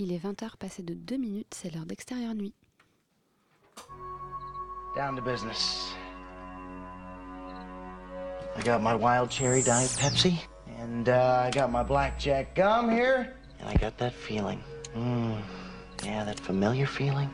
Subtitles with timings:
[0.00, 2.54] Il est 20h passé de 2 minutes, c'est l'heure d'extérieur nuit.
[4.96, 5.92] Down to business.
[8.56, 10.34] I got my wild cherry diet Pepsi,
[10.80, 14.60] and uh, I got my blackjack gum here, and I got that feeling.
[14.96, 15.36] Mm,
[16.04, 17.28] yeah, that familiar feeling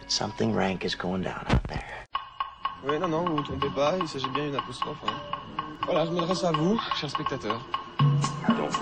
[0.00, 2.06] that something rank is going down out there.
[2.84, 4.98] Oui, non, non, vous ne vous trompez pas, il s'agit bien d'une apostrophe.
[5.06, 5.14] hein.
[5.86, 7.60] Voilà, je m'adresse à vous, chers spectateurs.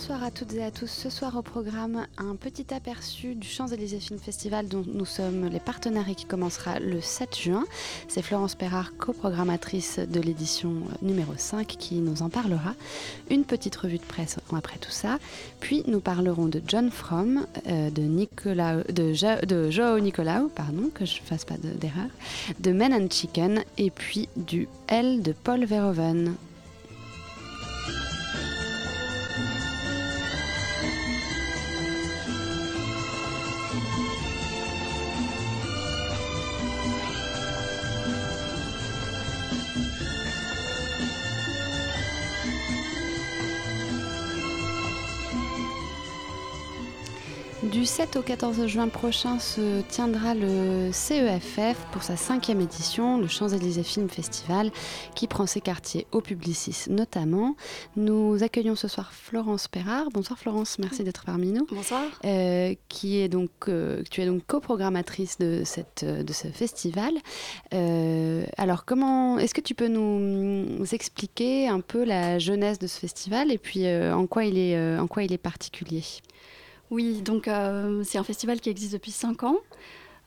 [0.00, 0.86] Bonsoir à toutes et à tous.
[0.90, 5.60] Ce soir au programme, un petit aperçu du Champs-Élysées Film Festival dont nous sommes les
[5.60, 7.64] partenaires et qui commencera le 7 juin.
[8.08, 12.72] C'est Florence Perrard, coprogrammatrice de l'édition numéro 5, qui nous en parlera.
[13.28, 15.18] Une petite revue de presse après tout ça.
[15.60, 18.02] Puis nous parlerons de John Fromm, euh, de,
[18.92, 22.08] de, Jo- de Joao Nicolau, pardon, que je ne fasse pas de- d'erreur,
[22.58, 26.34] de Men and Chicken, et puis du L de Paul Verhoeven.
[47.62, 53.28] Du 7 au 14 juin prochain se tiendra le CEFF pour sa cinquième édition, le
[53.28, 54.70] Champs-Élysées Film Festival,
[55.14, 57.56] qui prend ses quartiers au Publicis notamment.
[57.96, 60.08] Nous accueillons ce soir Florence Perrard.
[60.14, 61.66] Bonsoir Florence, merci d'être parmi nous.
[61.70, 62.04] Bonsoir.
[62.24, 67.12] Euh, qui est donc, euh, tu es donc coprogrammatrice de, cette, euh, de ce festival.
[67.74, 72.98] Euh, alors, comment est-ce que tu peux nous, expliquer un peu la jeunesse de ce
[72.98, 76.02] festival et puis en, quoi il est, en quoi il est particulier?
[76.90, 79.56] Oui, donc euh, c'est un festival qui existe depuis 5 ans,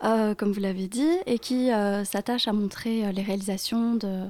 [0.03, 4.21] euh, comme vous l'avez dit, et qui euh, s'attache à montrer les réalisations de,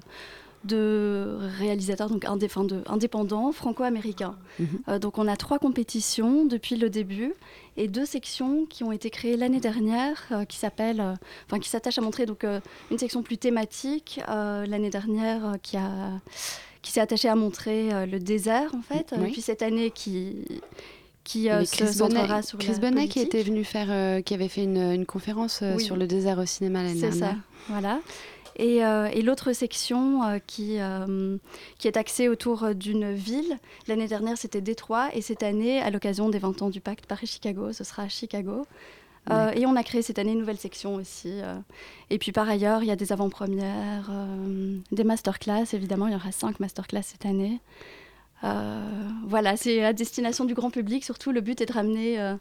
[0.63, 4.35] de réalisateurs donc indé- enfin, de- indépendants franco-américains.
[4.59, 4.67] Mhm.
[4.87, 7.33] Euh, donc on a trois compétitions depuis le début
[7.77, 11.13] et deux sections qui ont été créées l'année dernière, euh, qui s'appellent, euh,
[11.47, 12.45] enfin qui s'attachent à montrer donc
[12.91, 16.19] une section plus thématique l'année dernière qui a
[16.81, 19.29] qui s'est attachée à montrer le désert en fait, Oui.
[19.29, 20.35] et puis cette année qui
[21.23, 24.47] qui euh, se centrera sur Chris la Bonnet qui était venu faire, euh, qui avait
[24.49, 25.83] fait une, une conférence euh, Oui.
[25.83, 27.41] sur le désert au cinéma l'année C'est ça, dernière.
[27.69, 27.99] voilà.
[28.57, 30.77] Et, euh, et l'autre section qui,
[31.79, 33.57] qui est axée autour d'une ville,
[33.87, 37.73] l'année dernière c'était Détroit, et cette année, à l'occasion des 20 ans du pacte Paris-Chicago,
[37.73, 38.65] ce sera à Chicago.
[39.31, 41.29] Euh, et on a créé cette année une nouvelle section aussi.
[41.31, 41.55] euh.
[42.09, 46.15] Et puis par ailleurs, il y a des avant-premières, euh, des masterclass, évidemment, il y
[46.15, 47.59] aura cinq masterclass cette année.
[48.43, 48.81] Euh,
[49.25, 52.35] voilà, c'est à destination du grand public, surtout le but est de ramener euh,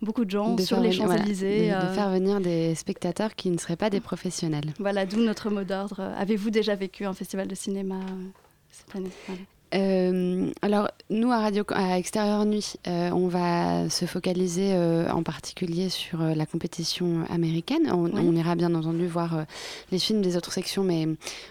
[0.00, 1.66] beaucoup de gens De sur les voilà, Champs-Élysées.
[1.68, 4.72] de, de euh, faire venir des spectateurs qui ne seraient pas des professionnels.
[4.78, 6.00] voilà, d'où notre mot d'ordre.
[6.16, 7.96] Avez-vous déjà vécu un festival de cinéma
[8.70, 9.10] cette année?
[9.26, 9.42] Voilà.
[9.74, 15.22] Euh, alors, nous, à Radio à Extérieur Nuit, euh, on va se focaliser euh, en
[15.22, 17.88] particulier sur euh, la compétition américaine.
[17.92, 18.12] On, Oui.
[18.16, 19.42] on ira bien entendu voir euh,
[19.92, 21.06] les films des autres sections, mais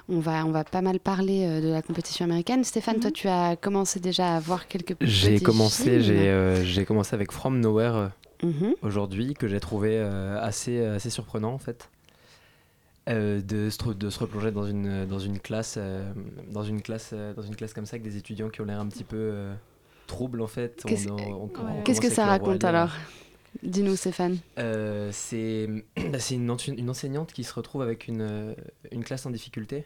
[0.10, 2.64] on va, on va pas mal parler euh, de la compétition américaine.
[2.64, 3.02] Stéphane, Mhm.
[3.02, 6.02] toi, tu as commencé déjà à voir quelques J'ai petits commencé, films.
[6.02, 8.08] j'ai euh, j'ai commencé avec From Nowhere euh,
[8.44, 8.74] Mhm.
[8.84, 11.90] aujourd'hui, que j'ai trouvé euh, assez, assez surprenant en fait.
[13.08, 16.12] Euh, de, se, de se replonger dans une, dans une classe, euh,
[16.52, 18.80] dans une classe, euh, dans une classe comme ça, avec des étudiants qui ont l'air
[18.80, 19.48] un petit peu
[20.06, 20.84] troubles en fait.
[20.86, 21.84] Qu'est-ce- Ouais.
[21.84, 22.92] que ça raconte alors
[23.64, 24.38] Dis-nous, Stéphane.
[25.12, 25.68] C'est
[26.12, 28.56] bah, c'est une, une enseignante qui se retrouve avec une,
[28.92, 29.86] une classe en difficulté.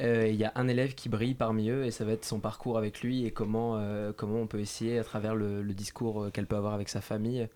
[0.00, 2.40] Euh, Il y a un élève qui brille parmi eux et ça va être son
[2.40, 6.28] parcours avec lui et comment, euh, comment on peut essayer à travers le, le discours
[6.32, 7.46] qu'elle peut avoir avec sa famille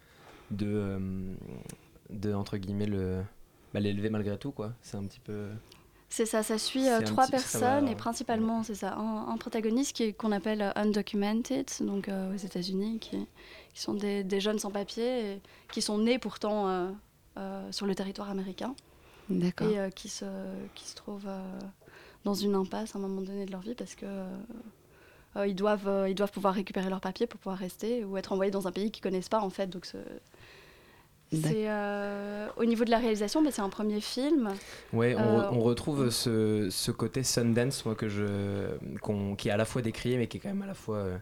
[0.51, 0.99] de, euh,
[2.11, 3.23] de entre guillemets, le,
[3.75, 4.53] bah, l'élever malgré tout.
[4.53, 4.73] quoi.
[4.81, 5.49] C'est un petit peu...
[6.09, 9.97] C'est ça, ça suit euh, trois personnes va- et principalement, c'est ça, un, un protagoniste
[9.97, 13.27] qui est- qu'on appelle euh, undocumented, donc euh, aux États-Unis, qui,
[13.75, 15.41] qui sont des, des jeunes sans papier et
[15.73, 16.91] qui sont nés pourtant euh,
[17.37, 18.77] euh, sur le territoire américain
[19.29, 19.69] D'accord.
[19.69, 20.25] et euh, qui, se,
[20.77, 21.59] qui se trouvent euh,
[22.25, 24.37] dans une impasse à un moment donné de leur vie parce que euh,
[25.37, 28.31] euh, ils, doivent, euh, ils doivent pouvoir récupérer leurs papiers pour pouvoir rester ou être
[28.33, 29.67] envoyés dans un pays qu'ils connaissent pas en fait.
[29.67, 29.97] Donc ce-.
[31.33, 34.51] C'est euh, au niveau de la réalisation, bah, c'est un premier film.
[34.93, 38.69] Ouais, on, re- Euh, on retrouve ce, ce côté Sundance moi, que je,
[39.37, 41.17] qui est à la fois décrié mais qui est quand même à la fois euh,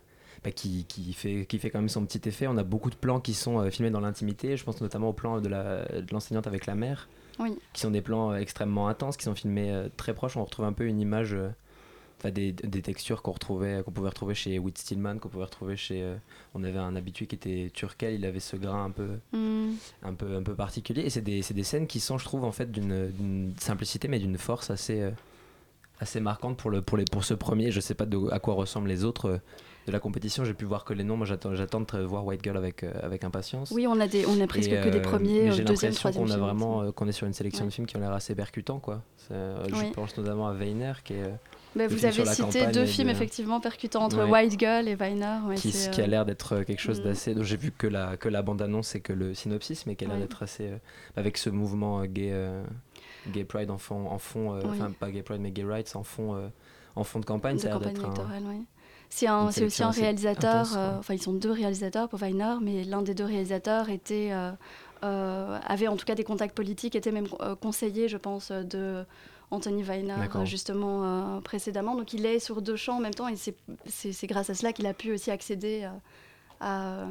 [0.45, 2.47] bah, qui, qui fait, qui fait quand même son petit effet.
[2.47, 4.57] On a beaucoup de plans qui sont filmés dans l'intimité.
[4.57, 5.49] Je pense notamment au plan de
[6.13, 7.09] l'enseignante avec la mère,
[7.39, 7.57] Oui.
[7.73, 10.37] qui sont des plans extrêmement intenses, qui sont filmés très proches.
[10.37, 11.35] On retrouve un peu une image,
[12.31, 16.03] des, des textures qu'on retrouvait, qu'on pouvait retrouver chez Whit Stillman, qu'on pouvait retrouver chez.
[16.03, 16.15] euh,
[16.55, 19.73] on avait un habitué qui était turquel, il avait ce grain un peu, Mm.
[20.05, 21.03] un peu, un peu particulier.
[21.03, 24.39] Et c'est des, des scènes qui sont, je trouve, en fait, d'une simplicité, mais d'une
[24.39, 25.11] force assez, euh,
[26.01, 27.71] assez marquante pour, le, pour, les, pour ce premier.
[27.71, 29.39] Je sais pas de, à quoi ressemblent les autres euh,
[29.87, 30.45] de la compétition.
[30.45, 31.17] J'ai pu voir que les noms.
[31.17, 33.71] Moi, j'attends j'attends de voir White Girl avec, avec impatience.
[33.73, 35.91] Oui, on a, des, on a presque Et, que des premiers, mais euh, J'ai deuxième,
[35.93, 37.69] l'impression troisième qu'on a vraiment, qu'on est sur une sélection Ouais.
[37.71, 39.03] de films qui ont l'air assez percutants, quoi.
[39.31, 41.35] Je pense notamment à Weiner, qui est.
[41.75, 44.31] Bah, vous avez cité deux films de- effectivement percutants entre Ouais.
[44.31, 45.39] White Girl et Weiner.
[45.47, 47.05] ouais, qui, a euh, l'air d'être euh, quelque chose mm.
[47.05, 47.35] d'assez.
[47.41, 50.17] J'ai vu que la, que la bande-annonce et que le synopsis, mais qui a l'air
[50.17, 50.23] Ouais.
[50.23, 50.69] d'être assez.
[50.69, 50.77] euh,
[51.17, 52.33] avec ce mouvement gay,
[53.33, 54.63] gay Pride en fond, en fond Oui.
[54.71, 56.51] enfin pas Gay Pride, mais Gay Rights en fond,
[56.97, 57.57] en fond de campagne.
[57.57, 58.65] de ça a l'air campagne un- électorale, oui.
[59.09, 59.29] C'est
[59.65, 63.13] aussi un réalisateur, intense, euh, enfin ils sont deux réalisateurs pour Weiner, mais l'un des
[63.15, 64.51] deux réalisateurs était, euh,
[65.05, 67.29] euh, avait en tout cas des contacts politiques, était même
[67.61, 69.05] conseiller, je pense, de
[69.53, 71.95] Anthony Weiner euh, justement euh, précédemment.
[71.95, 74.87] Donc il est sur deux champs en même temps et c'est- grâce à cela qu'il
[74.87, 75.91] a pu aussi accéder euh,
[76.61, 77.07] à,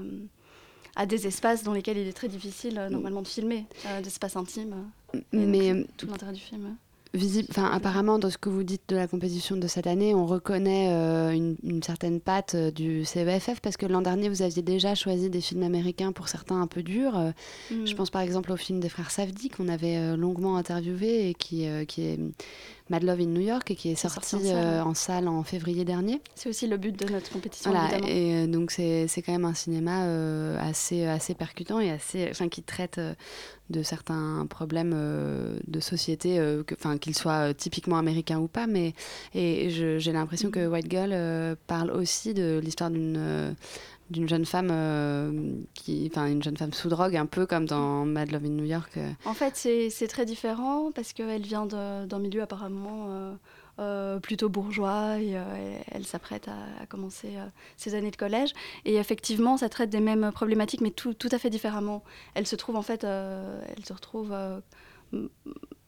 [0.96, 4.08] à des espaces dans lesquels il est très difficile euh, normalement de filmer, euh, des
[4.08, 4.74] espaces intimes.
[5.14, 6.76] euh, donc, Mais tout l'intérêt du film.
[7.14, 10.26] Visible, enfin apparemment dans ce que vous dites de la compétition de cette année, on
[10.26, 14.62] reconnaît euh, une, une certaine patte euh, du CEFF parce que l'an dernier vous aviez
[14.62, 17.18] déjà choisi des films américains pour certains un peu durs.
[17.18, 17.32] Euh,
[17.72, 17.86] Mm.
[17.86, 21.68] Je pense par exemple au film des frères Safdie qu'on avait longuement interviewé et qui,
[21.88, 22.20] qui est
[22.92, 25.28] Mad Love in New York et qui est sorti, sorti en salle, euh, en salle
[25.30, 26.22] en février dernier.
[26.36, 28.08] C'est aussi le but de notre compétition, Voilà, évidemment.
[28.14, 32.50] et euh, donc c'est quand même un cinéma euh, assez, assez percutant et assez, enfin,
[32.50, 33.14] qui traite euh,
[33.70, 34.92] de certains problèmes
[35.66, 36.42] de société,
[36.74, 38.94] enfin qu'ils soient typiquement américains ou pas, mais
[39.34, 43.56] et j'ai l'impression que White Girl parle aussi de l'histoire d'une
[44.12, 45.32] d'une jeune femme euh,
[45.74, 48.66] qui, enfin une jeune femme sous drogue, un peu comme dans Mad Love in New
[48.66, 48.92] York.
[48.98, 49.10] euh.
[49.26, 53.38] En fait, c'est très différent parce qu'elle vient d'un milieu apparemment
[53.80, 55.38] euh, plutôt bourgeois et
[55.92, 57.30] elle, s'apprête à, à commencer
[57.78, 58.52] ses années de collège.
[58.86, 62.04] Et effectivement, ça traite des mêmes problématiques, mais tout, tout à fait différemment.
[62.36, 64.36] Elle se trouve en fait, elle se retrouve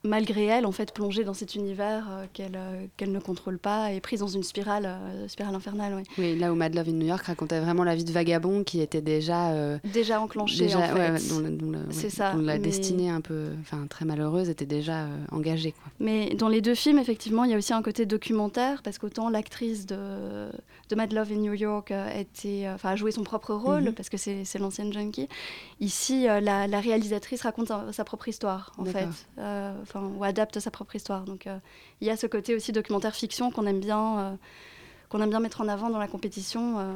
[0.04, 3.92] malgré elle, en fait, plongée dans cet univers euh, qu'elle euh, qu'elle ne contrôle pas
[3.92, 5.94] et prise dans une spirale, euh, spirale infernale.
[5.96, 6.04] ouais.
[6.18, 8.82] Oui, là où Mad Love in New York racontait vraiment la vie de vagabond qui
[8.82, 9.52] était déjà
[9.84, 10.94] Déjà enclenchée, déjà, en fait.
[10.94, 13.50] ouais, ouais, dont, le- dont le- ouais, C'est ça, dont la mais- destinée un peu,
[13.62, 15.72] enfin très malheureuse était déjà engagée.
[15.72, 15.92] Quoi.
[16.00, 19.30] Mais dans les deux films, effectivement, il y a aussi un côté documentaire, parce qu'autant
[19.30, 20.50] l'actrice de,
[20.90, 23.94] de Mad Love in New York était, enfin, a joué son propre rôle, Mhm.
[23.94, 25.28] parce que c'est c'est l'ancienne junkie.
[25.80, 29.08] Ici, la, la réalisatrice raconte sa, sa propre histoire, en fait,
[29.38, 29.74] D'accord.
[29.94, 31.24] Enfin, ou adapte sa propre histoire.
[31.25, 31.57] Donc, euh,
[32.01, 34.19] il y a ce côté aussi documentaire-fiction qu'on aime bien.
[34.19, 34.36] euh,
[35.10, 36.92] qu'on aime bien mettre en avant dans la compétition, euh,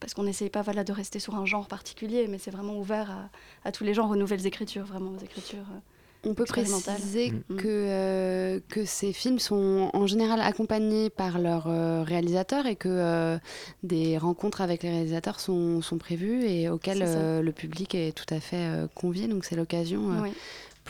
[0.00, 3.10] parce qu'on n'essaye pas voilà, de rester sur un genre particulier, mais c'est vraiment ouvert
[3.10, 5.58] à, à tous les genres, aux nouvelles écritures, vraiment aux écritures.
[5.74, 7.56] euh, On peut préciser Mm.
[7.56, 12.88] que, euh, que ces films sont en général accompagnés par leurs euh, réalisateurs et que
[12.88, 13.36] euh,
[13.82, 18.32] des rencontres avec les réalisateurs sont, sont prévues et auxquelles euh, le public est tout
[18.32, 19.28] à fait euh, convié.
[19.28, 20.32] Donc c'est l'occasion euh, Oui.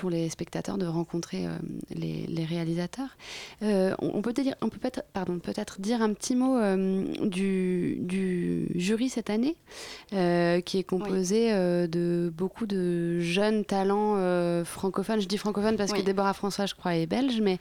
[0.03, 1.51] Pour les spectateurs de rencontrer euh,
[1.95, 3.17] les, les réalisateurs.
[3.63, 7.05] Euh, on, on peut dire, on peut peut-être, pardon, peut-être dire un petit mot euh,
[7.25, 9.55] du, du jury cette année,
[10.11, 11.53] qui est composé
[11.87, 14.17] de beaucoup de jeunes talents
[14.65, 15.21] francophones.
[15.21, 16.01] Je dis francophones parce Oui.
[16.01, 17.59] que Déborah François, je crois, est belge, mais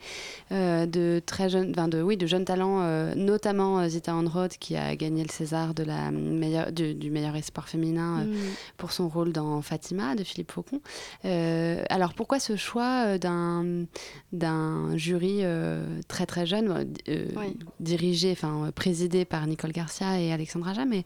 [0.50, 2.80] de très jeunes, enfin de oui, de jeunes talents,
[3.14, 7.68] notamment Zita Androd qui a gagné le César de la meilleure, du, du meilleur espoir
[7.68, 8.34] féminin euh, Mm.
[8.78, 10.80] pour son rôle dans Fatima de Philippe Faucon.
[11.24, 13.86] Alors pourquoi ce choix euh, d'un
[14.32, 17.56] d'un jury euh, très très jeune, euh, Oui.
[17.80, 21.04] dirigé, enfin présidé par Nicole Garcia et Alexandre Aja, mais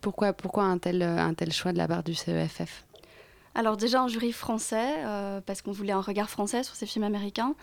[0.00, 2.84] pourquoi pourquoi un tel un tel choix de la part du CEFF
[3.54, 7.04] Alors déjà un jury français, euh, parce qu'on voulait un regard français sur ces films
[7.04, 7.54] américains.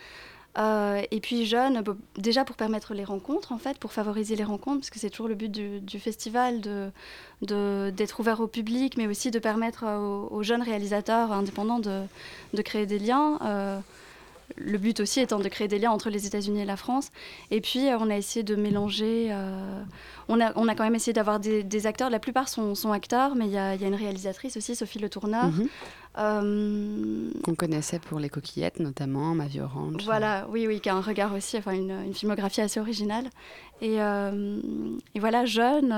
[0.57, 1.83] Euh, et puis jeune,
[2.17, 5.27] déjà pour permettre les rencontres, en fait, pour favoriser les rencontres, parce que c'est toujours
[5.27, 9.97] le but du, festival, de- d'être ouvert au public, mais aussi de permettre euh,
[10.29, 12.01] aux, jeunes réalisateurs indépendants de,
[12.53, 13.39] de créer des liens.
[13.43, 13.79] euh,
[14.57, 17.09] le but aussi étant de créer des liens entre les États-Unis et la France.
[17.51, 19.27] Et puis, euh, on a essayé de mélanger.
[19.31, 19.81] euh,
[20.27, 22.09] on, a, on a quand même essayé d'avoir des, des acteurs.
[22.09, 24.75] La plupart sont, sont acteurs, mais il y a, il y a une réalisatrice aussi,
[24.75, 25.49] Sophie Le Tourneur.
[26.17, 30.03] Euh, Qu'on connaissait pour les coquillettes notamment, Ma vie orange.
[30.03, 33.29] voilà, oui, oui, qui a un regard aussi, enfin une, une filmographie assez originale.
[33.81, 35.93] Et, et voilà, jeune.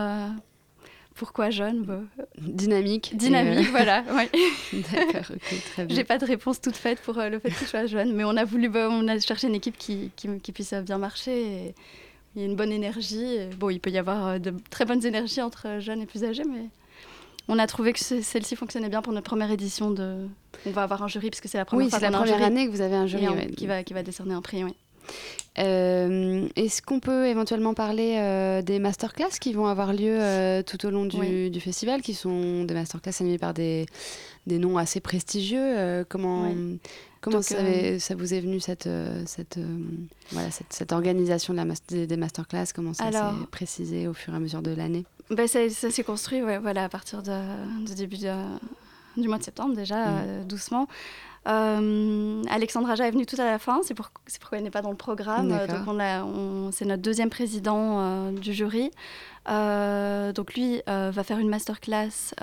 [1.21, 1.99] Pourquoi jeune Bah,
[2.39, 3.15] Dynamique.
[3.15, 4.03] Dynamique, euh, voilà.
[4.15, 4.27] ouais.
[4.73, 5.95] D'accord, ok, très bien.
[5.95, 8.35] J'ai pas de réponse toute faite pour euh, le fait qu'il soit jeune, mais on
[8.37, 11.41] a voulu, bah, on a cherché une équipe qui, qui, qui puisse bien marcher.
[11.67, 11.75] Et
[12.35, 13.37] il y a une bonne énergie.
[13.59, 16.43] Bon, il peut y avoir euh, de très bonnes énergies entre jeunes et plus âgés,
[16.43, 16.65] mais
[17.47, 19.91] on a trouvé que ce- celle-ci fonctionnait bien pour notre première édition.
[19.91, 20.25] De...
[20.65, 22.71] On va avoir un jury, parce que c'est la première Oui, c'est la année que
[22.71, 23.25] vous avez un jury.
[23.25, 23.51] Et on- ouais.
[23.55, 24.73] qui, va, qui va décerner un prix, oui.
[25.59, 30.85] Euh, Est-ce qu'on peut éventuellement parler euh, des masterclass qui vont avoir lieu euh, tout
[30.85, 31.49] au long du, Oui.
[31.51, 33.85] du festival, qui sont des masterclass animés par des,
[34.47, 36.79] des noms assez prestigieux Comment, Oui.
[37.19, 38.87] comment Donc, ça, avait- ça vous est venu cette,
[39.25, 39.59] cette,
[40.31, 43.17] voilà, cette, cette organisation de la mas- des, des masterclass Comment ça s'est
[43.51, 45.03] précisé au fur et à mesure de l'année?
[45.29, 48.57] Ben, ça ça s'est construit ouais, voilà, à partir de, du début de-
[49.21, 50.87] du mois de septembre, déjà, euh, doucement.
[51.47, 54.69] Euh, Alexandre Aja est venu tout à la fin, c'est pour- c'est pourquoi elle n'est
[54.71, 55.51] pas dans le programme.
[55.51, 55.77] Euh, D'accord.
[55.79, 58.91] donc on l'a- on- c'est notre deuxième président euh, du jury.
[59.49, 62.33] Euh, donc lui va faire une masterclass.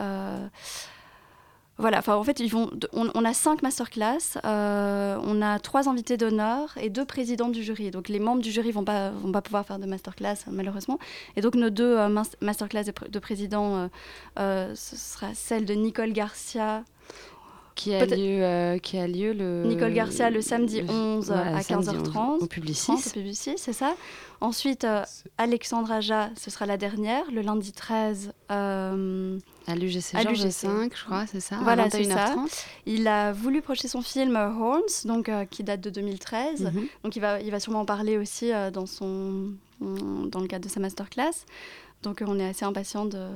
[1.81, 6.17] voilà, enfin en fait, ils vont, on, on a cinq masterclass, on a trois invités
[6.17, 7.93] d'honneur et deux présidents du jury.
[7.93, 10.99] Donc les membres du jury vont pas vont pas pouvoir faire de masterclass malheureusement.
[11.37, 13.89] Et donc nos deux mas- masterclass de, pr- de présidents,
[14.37, 16.83] ce sera celle de Nicole Garcia.
[17.79, 19.63] Qui a, lieu, euh, qui a lieu le...
[19.65, 22.39] Nicole Garcia le samedi 11 voilà, à samedi 15h30.
[22.41, 22.87] Au Publicis.
[22.89, 23.95] 30 au Publicis, c'est ça.
[24.41, 25.05] Ensuite, euh,
[25.39, 28.33] Alexandre Aja, ce sera la dernière, le lundi 13.
[28.51, 30.67] euh, À l'UGC à Georges l'UGC.
[30.67, 32.35] V, je crois, c'est ça Voilà, à c'est ça.
[32.35, 32.65] 21h30.
[32.87, 36.63] il a voulu projeter son film euh, Horns, donc, euh, qui date de 2013.
[36.63, 36.87] Mhm.
[37.05, 40.65] Donc il va, il va sûrement en parler aussi euh, dans, son, dans le cadre
[40.65, 41.45] de sa masterclass.
[42.03, 43.27] Donc euh, on est assez impatient de,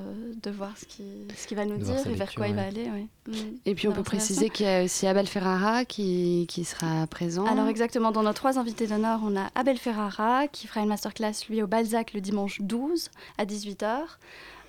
[0.41, 2.63] de voir ce qu'il ce qu'il va nous De dire et vers quoi il va
[2.63, 2.85] aller.
[2.91, 3.07] ouais.
[3.27, 3.33] Mm.
[3.67, 7.07] Et puis on Dans peut préciser qu'il y a aussi Abel Ferrara qui, qui sera
[7.09, 7.45] présent.
[7.47, 11.33] Alors exactement, dans nos trois invités d'honneur, on a Abel Ferrara qui fera une masterclass
[11.51, 13.99] lui au Balzac le dimanche 12 à 18h.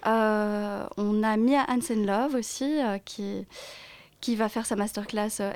[0.05, 3.45] Euh, on a Mia Hansen-Love aussi euh, qui,
[4.21, 5.51] qui va faire sa masterclass euh,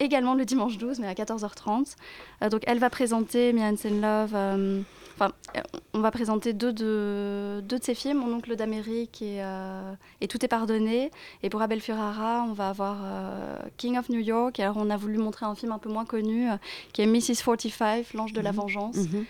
[0.00, 1.94] également le dimanche 12 mais à 14h30.
[2.42, 4.32] Euh, donc elle va présenter Mia Hansen-Love.
[4.34, 4.80] euh,
[5.14, 5.60] Enfin, euh,
[5.94, 10.28] on va présenter deux de, deux de ses films, Mon oncle d'Amérique et, euh, et
[10.28, 11.10] Tout est pardonné.
[11.42, 14.58] Et pour Abel Ferrara, on va avoir euh, King of New York.
[14.58, 16.56] Et alors, on a voulu montrer un film un peu moins connu, euh,
[16.92, 17.42] qui est Mrs.
[17.44, 18.56] 45, L'ange de la Mhm.
[18.56, 19.24] vengeance, Mhm.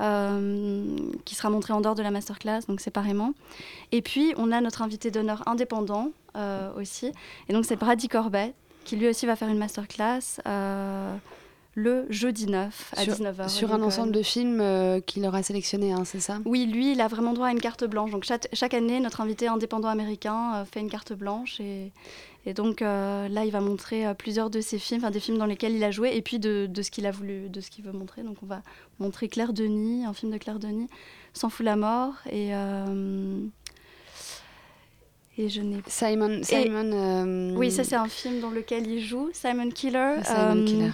[0.00, 3.32] euh, qui sera montré en dehors de la masterclass, donc séparément.
[3.92, 7.12] Et puis, on a notre invité d'honneur indépendant euh, aussi.
[7.48, 10.40] Et donc, c'est Brady Corbett, qui lui aussi va faire une masterclass.
[10.46, 11.14] euh,
[11.76, 13.48] le jeudi 9 à Sur- 19h.
[13.48, 16.38] Sur un ensemble de films euh, qu'il aura sélectionné, hein, c'est ça?
[16.44, 18.10] Oui, lui, il a vraiment droit à une carte blanche.
[18.12, 21.58] Donc chaque, chaque année, notre invité indépendant américain euh, fait une carte blanche.
[21.60, 21.90] Et,
[22.46, 25.74] et donc euh, là, il va montrer plusieurs de ses films, des films dans lesquels
[25.74, 27.92] il a joué, et puis de, de ce qu'il a voulu, de ce qu'il veut
[27.92, 28.22] montrer.
[28.22, 28.62] Donc on va
[29.00, 30.88] montrer Claire Denis, un film de Claire Denis,
[31.32, 32.14] S'en fout la mort.
[32.30, 32.50] Et,
[35.36, 36.40] et je n'ai Simon.
[36.44, 40.16] Simon Oui, ça c'est un film dans lequel il joue, Simon Killer.
[40.24, 40.90] Simon Killer.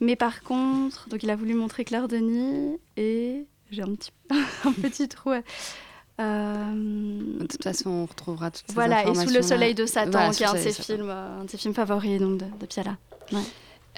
[0.00, 4.10] Mais par contre, donc il a voulu montrer Claire Denis et j'ai un petit,
[4.64, 5.32] un petit trou.
[6.20, 10.10] Euh, De toute façon, on retrouvera toutes ces voilà, et sous le soleil de Satan,
[10.10, 12.46] Voilà, qui est un de ses films, euh, un de ses films favoris donc de,
[12.60, 12.96] de Piala.
[13.32, 13.40] Ouais.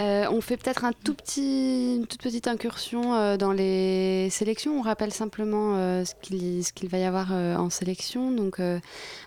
[0.01, 4.79] Euh, on fait peut-être un tout petit, une toute petite incursion euh, dans les sélections.
[4.79, 6.15] On rappelle simplement euh, ce
[6.73, 8.31] qu'il va y avoir euh, en sélection.
[8.33, 8.81] Donc, un-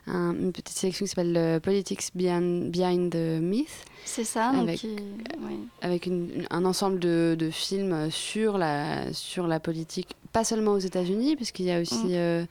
[0.08, 3.70] une petite sélection qui s'appelle Politics Behind, Behind the Myth,
[4.06, 5.58] C'est ça, Avec- ouais.
[5.82, 10.84] avec une- un ensemble de, de films sur la, sur la politique, pas seulement aux
[10.92, 12.12] États-Unis, puisqu'il y a aussi Mm.
[12.12, 12.46] euh,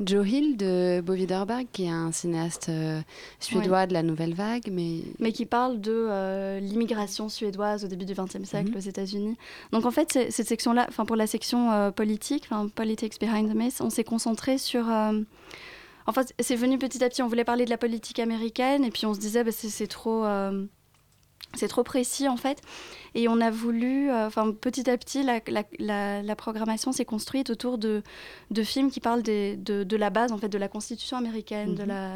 [0.00, 3.00] Joe Hill de Bo Widerberg, qui est un cinéaste euh,
[3.40, 8.04] suédois de la Nouvelle Vague, mais mais qui parle de euh, l'immigration suédoise au début
[8.04, 8.76] du XXe siècle Mhm.
[8.76, 9.36] aux États-Unis.
[9.72, 14.04] Donc en fait, cette section-là, pour la section politique, Politics Behind the Myth, on s'est
[14.04, 14.88] concentré sur.
[14.88, 15.20] euh,
[16.06, 17.22] Enfin, c'est venu petit à petit.
[17.22, 19.86] On voulait parler de la politique américaine et puis on se disait, bah, c'est c'est
[19.86, 20.24] trop.
[20.24, 20.66] euh,
[21.56, 22.60] c'est trop précis en fait.
[23.14, 27.04] Et on a voulu, euh, enfin petit à petit, la, la- la- la programmation s'est
[27.04, 28.02] construite autour de,
[28.50, 31.74] de films qui parlent des- de, de la base en fait, de la Constitution américaine,
[31.74, 31.88] de Mhm.
[31.88, 32.10] la,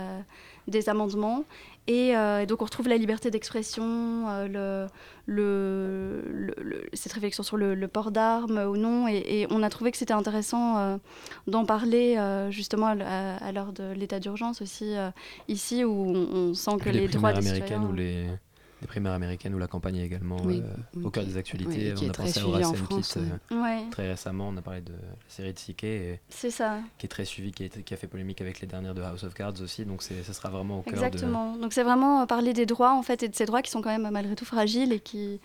[0.67, 1.45] des amendements.
[1.87, 4.89] Et, euh, et donc on retrouve la liberté d'expression, euh,
[5.27, 9.09] le, le, le- le- cette réflexion sur le, le port d'armes ou non.
[9.09, 10.99] Et, et on a trouvé que c'était intéressant
[11.47, 12.19] d'en parler
[12.51, 14.95] justement à, l- à- à l'heure de l'état d'urgence aussi,
[15.49, 17.83] ici où on, on sent que les, les, droits des citoyens...
[17.85, 18.27] ou les,
[18.81, 21.93] les primaires américaines où la campagne est également Oui, euh, oui, au cœur des actualités.
[21.97, 23.17] oui, on a très pensé à Horace ouais.
[23.57, 24.49] euh, très récemment.
[24.49, 25.59] On a parlé de la série de
[26.29, 26.79] c'est ça.
[26.99, 29.03] qui est très suivie, qui a, été- qui a fait polémique avec les dernières de
[29.03, 29.85] House of Cards aussi.
[29.85, 31.07] Donc ce sera vraiment au cœur de.
[31.07, 31.57] Exactement.
[31.57, 33.83] Donc c'est vraiment euh, parler des droits en fait et de ces droits qui sont
[33.83, 35.41] quand même malgré tout fragiles et qui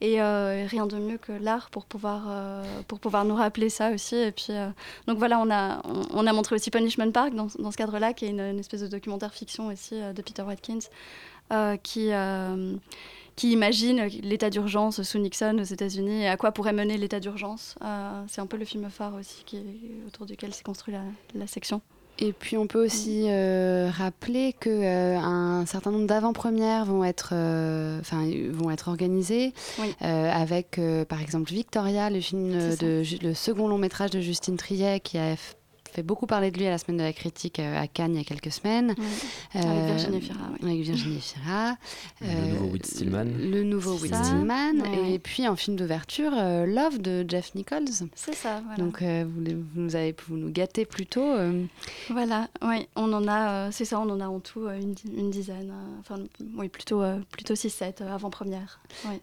[0.00, 3.90] et euh, rien de mieux que l'art pour pouvoir euh, pour pouvoir nous rappeler ça
[3.90, 4.16] aussi.
[4.16, 4.52] Et puis
[5.06, 8.12] donc voilà, on a on, on a montré aussi Punishment Park dans, dans ce cadre-là,
[8.14, 10.78] qui est une, une espèce de documentaire fiction aussi de Peter Watkins,
[11.82, 12.74] qui euh,
[13.36, 17.76] qui imagine l'état d'urgence sous Nixon aux États-Unis et à quoi pourrait mener l'état d'urgence.
[17.84, 21.02] Euh, c'est un peu le film phare aussi qui est- autour duquel s'est construit la,
[21.36, 21.80] la section.
[22.20, 27.30] Et puis on peut aussi euh, rappeler que euh, un certain nombre d'avant-premières vont être,
[27.32, 29.94] euh, enfin, vont être organisées Oui.
[30.02, 34.18] euh, avec, euh, par exemple, Victoria, le film euh, de le second long métrage de
[34.18, 35.30] Justine Triet, qui a
[35.92, 38.18] fait beaucoup parler de lui à la semaine de la critique euh, à Cannes il
[38.18, 38.94] y a quelques semaines.
[39.54, 40.38] Avec Euh, Virginie Fira.
[40.62, 41.76] Avec Virginie Fira.
[42.20, 43.24] Le nouveau Whit Stillman.
[43.38, 44.14] Le nouveau Whit.
[44.14, 44.72] Stillman.
[44.80, 45.12] Ouais.
[45.12, 47.88] Et puis en film d'ouverture, euh, Love de Jeff Nichols.
[48.14, 48.76] C'est ça, voilà.
[48.82, 49.42] Donc euh, vous,
[49.74, 51.22] nous avez vous nous gâtez plutôt.
[51.32, 51.64] euh,
[52.10, 54.92] Voilà, oui, on en a, euh, c'est ça, on en a en tout euh, une,
[54.94, 56.16] di- une dizaine, euh, enfin,
[56.56, 58.80] oui, plutôt, euh, plutôt 6-7 euh, avant-première.
[59.06, 59.16] Oui.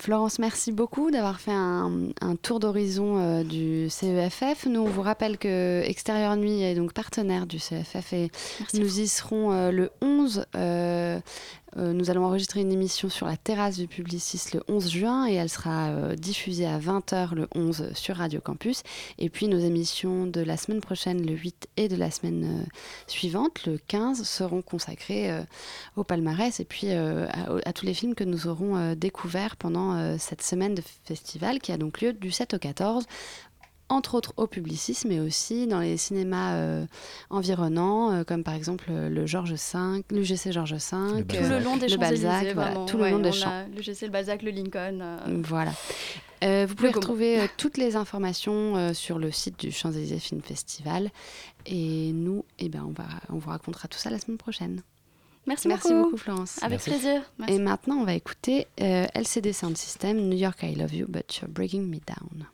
[0.00, 4.66] Florence, merci beaucoup d'avoir fait un, un tour d'horizon euh, du CEFF.
[4.66, 8.80] Nous, on vous rappelle que Extérieur Nuit est donc partenaire du CEFF et Merci.
[8.80, 10.44] nous y serons euh, le 11.
[11.76, 15.34] Euh, nous allons enregistrer une émission sur la terrasse du Publicis le 11 juin et
[15.34, 18.82] elle sera euh, diffusée à 20h le 11 sur Radio Campus.
[19.18, 22.66] Et puis nos émissions de la semaine prochaine, le 8 et de la semaine euh,
[23.06, 25.30] suivante, le 15, seront consacrées
[25.96, 30.74] au palmarès et puis à, tous les films que nous aurons découverts pendant cette semaine
[30.74, 33.06] de festival qui a donc lieu du 7 au 14
[33.90, 36.86] entre autres au Publicis, mais aussi dans les cinémas euh,
[37.30, 41.34] environnants, euh, comme par exemple euh, le Georges V, l'UGC Georges V, Le euh, Tout
[41.50, 42.86] le long des le Champs-Élysées, Balzac, voilà, vraiment.
[42.86, 43.66] tout le Ouais, long des on champs.
[43.74, 44.98] Le GC, le Balzac, le Lincoln.
[45.00, 45.72] euh, Voilà.
[46.44, 50.40] Euh, vous pouvez retrouver euh, toutes les informations euh, sur le site du Champs-Élysées Film
[50.42, 51.10] Festival.
[51.66, 54.82] Et nous, eh ben, on, va, on vous racontera tout ça la semaine prochaine.
[55.46, 56.58] Merci, Merci beaucoup, Florence.
[56.62, 56.90] Avec Merci.
[56.90, 57.22] plaisir.
[57.38, 57.54] Merci.
[57.54, 61.38] Et maintenant, on va écouter euh, LCD Sound System, New York, I Love You, but
[61.38, 62.46] You're Breaking Me Down.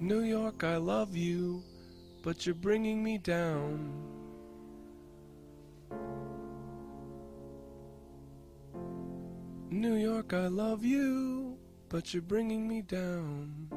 [0.00, 1.62] New York, I love you,
[2.22, 3.92] but you're bringing me down.
[9.70, 11.58] New York, I love you,
[11.88, 13.68] but you're bringing me down.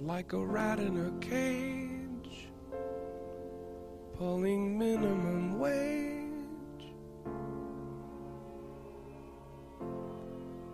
[0.00, 2.48] Like a rat in a cage,
[4.16, 6.29] pulling minimum wage.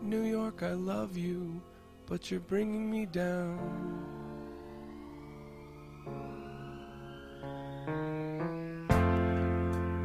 [0.06, 1.60] New York, I love you,
[2.06, 3.58] but you're bringing me down.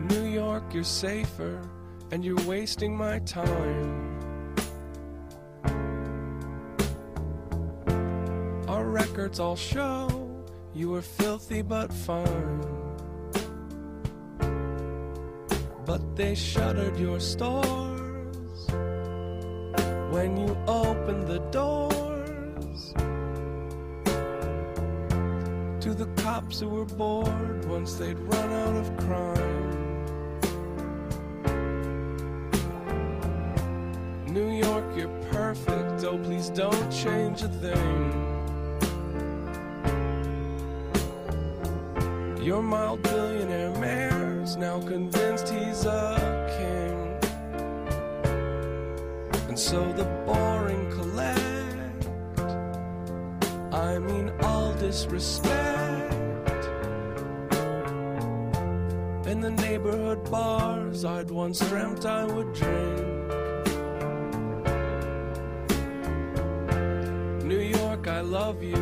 [0.10, 1.62] New York, you're safer,
[2.12, 4.18] and you're wasting my time.
[8.68, 10.28] Our records all show
[10.74, 12.62] you were filthy but fine.
[15.86, 17.91] But they shuttered your stores
[20.12, 22.94] when you open the doors
[25.80, 29.72] to the cops who were bored once they'd run out of crime.
[34.28, 36.04] New York, you're perfect.
[36.04, 38.28] Oh, please don't change a thing.
[42.44, 46.41] Your mild billionaire mayor's now convinced he's a
[49.62, 52.08] so the boring collect.
[53.72, 56.14] I mean, all disrespect.
[59.28, 63.08] In the neighborhood bars I'd once dreamt I would drink.
[67.46, 68.82] New York, I love you,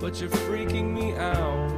[0.00, 1.77] but you're freaking me out.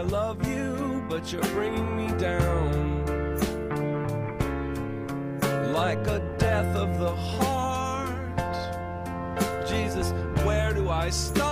[0.00, 3.04] I love you, but you're bringing me down.
[5.74, 8.38] Like a death of the heart.
[9.68, 11.49] Jesus, where do I start?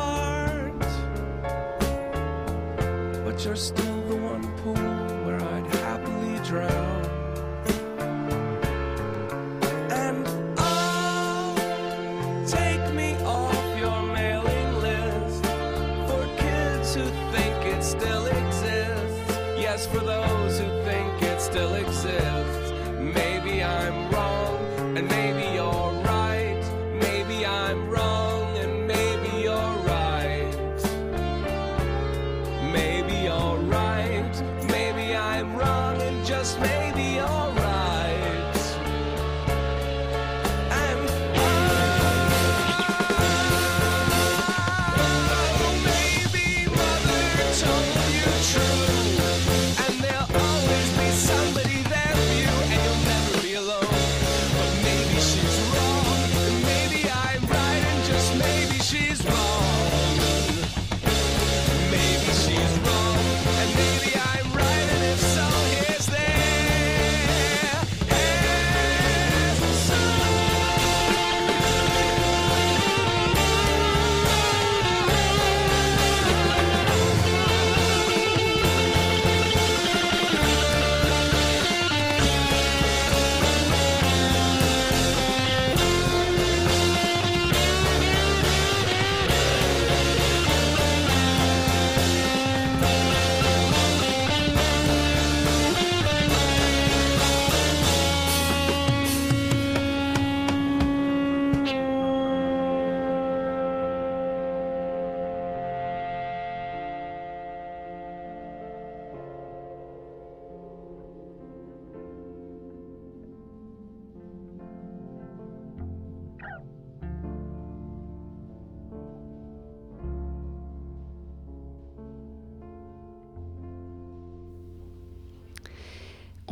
[21.91, 22.28] still.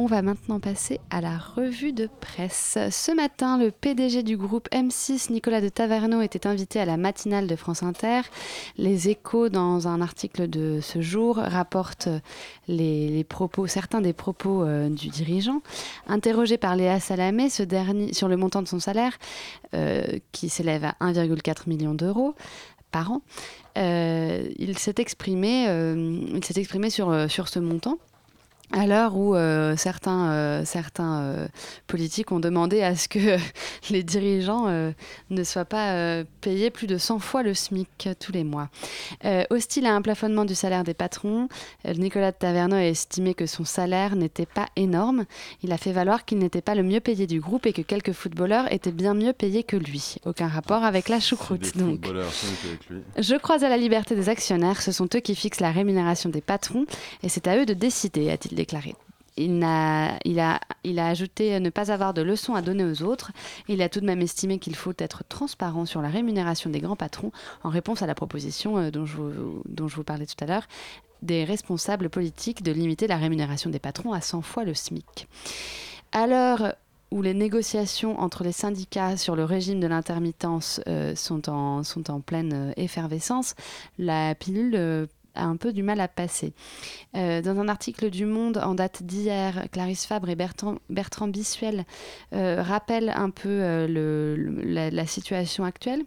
[0.07, 2.79] On va maintenant passer à la revue de presse.
[2.93, 7.49] Ce matin, le PDG du groupe M6, Nicolas de Taverneau, était invité à la matinale
[7.49, 8.21] de France Inter.
[8.79, 12.09] Les échos, dans un article de ce jour, rapportent
[12.69, 15.61] les, propos, certains des propos euh, du dirigeant.
[16.07, 19.19] Interrogé par Léa Salamé ce dernier, sur le montant de son salaire,
[19.75, 22.37] euh, qui s'élève à 1,4 million d'euros
[22.93, 23.23] par an,
[23.77, 27.99] euh, il s'est exprimé, il exprimé sur, sur ce montant.
[28.73, 31.49] À l'heure où euh, certains, euh, certains euh,
[31.87, 33.39] politiques ont demandé à ce que
[33.91, 34.67] les dirigeants
[35.31, 38.69] ne soient pas payés plus de 100 fois le SMIC tous les mois.
[39.51, 41.49] Hostile à un plafonnement du salaire des patrons,
[41.97, 45.25] Nicolas de Taverneau a estimé que son salaire n'était pas énorme.
[45.63, 48.13] Il a fait valoir qu'il n'était pas le mieux payé du groupe et que quelques
[48.13, 50.17] footballeurs étaient bien mieux payés que lui.
[50.25, 51.77] Aucun rapport avec la choucroute.
[51.77, 52.05] Donc.
[52.07, 53.03] avec lui.
[53.19, 56.41] Je crois à la liberté des actionnaires, ce sont eux qui fixent la rémunération des
[56.41, 56.87] patrons
[57.23, 58.95] et c'est à eux de décider, a-t-il déclaré.
[59.39, 60.59] Il a,
[60.99, 63.33] ajouté ne pas avoir de leçons à donner aux autres.
[63.69, 66.97] Il a tout de même estimé qu'il faut être transparent sur la rémunération des grands
[66.97, 69.17] patrons en réponse à la proposition euh, dont, je
[69.97, 70.67] vous, parlais tout à l'heure
[71.23, 75.29] des responsables politiques de limiter la rémunération des patrons à 100 fois le SMIC.
[76.13, 76.75] À l'heure
[77.11, 82.11] où les négociations entre les syndicats sur le régime de l'intermittence euh, sont, en, sont
[82.11, 83.55] en pleine euh, effervescence,
[83.99, 86.53] la pilule a un peu du mal à passer.
[87.17, 91.85] Euh, dans un article du Monde en date d'hier, Clarisse Fabre et Bertrand, Bissuel
[92.33, 96.05] euh, rappellent un peu euh, la situation actuelle.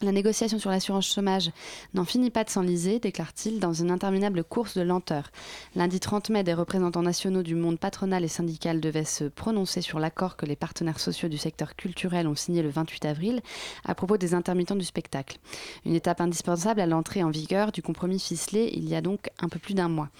[0.00, 1.50] La négociation sur l'assurance chômage
[1.92, 5.32] n'en finit pas de s'enliser, déclare-t-il, dans une interminable course de lenteur.
[5.74, 9.98] Lundi 30 mai, des représentants nationaux du monde patronal et syndical devaient se prononcer sur
[9.98, 13.40] l'accord que les partenaires sociaux du secteur culturel ont signé le 28 avril
[13.84, 15.38] à propos des intermittents du spectacle.
[15.84, 19.48] Une étape indispensable à l'entrée en vigueur du compromis ficelé il y a donc un
[19.48, 20.10] peu plus d'un mois.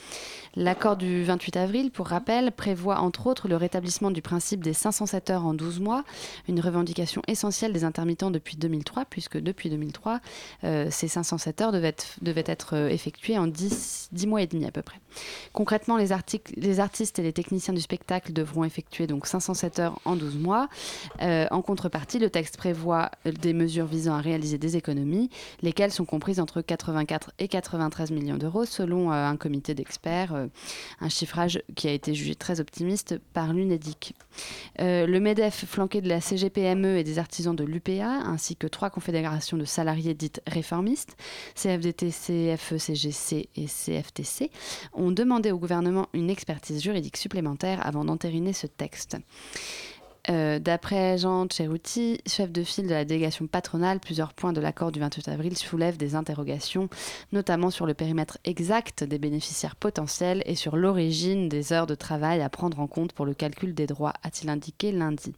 [0.57, 5.31] L'accord du 28 avril, pour rappel, prévoit entre autres le rétablissement du principe des 507
[5.31, 6.03] heures en 12 mois,
[6.49, 10.21] une revendication essentielle des intermittents depuis 2003, puisque depuis 2003,
[10.65, 14.71] euh, ces 507 heures devaient être, euh, effectuées en 10, 10 mois et demi à
[14.71, 15.01] peu près.
[15.53, 20.37] Concrètement, les, artistes et les techniciens du spectacle devront effectuer donc 507 heures en 12
[20.37, 20.69] mois.
[21.23, 25.31] Euh, en contrepartie, le texte prévoit des mesures visant à réaliser des économies,
[25.63, 30.35] lesquelles sont comprises entre 84 et 93 millions d'euros selon un comité d'experts,
[31.01, 34.15] un chiffrage qui a été jugé très optimiste par l'UNEDIC.
[34.79, 39.58] Le MEDEF, flanqué de la CGPME et des artisans de l'UPA, ainsi que trois confédérations
[39.59, 41.17] de salariés dites réformistes,
[41.55, 44.51] CFDT, CFECGC et CFTC,
[44.93, 49.17] ont demandé au gouvernement une expertise juridique supplémentaire avant d'entériner ce texte.
[50.31, 54.93] Euh, D'après Jean Tcherouti, chef de file de la délégation patronale, plusieurs points de l'accord
[54.93, 56.89] du 28 avril soulèvent des interrogations,
[57.33, 62.43] notamment sur le périmètre exact des bénéficiaires potentiels et sur l'origine des heures de travail
[62.43, 65.35] à prendre en compte pour le calcul des droits, a-t-il indiqué lundi.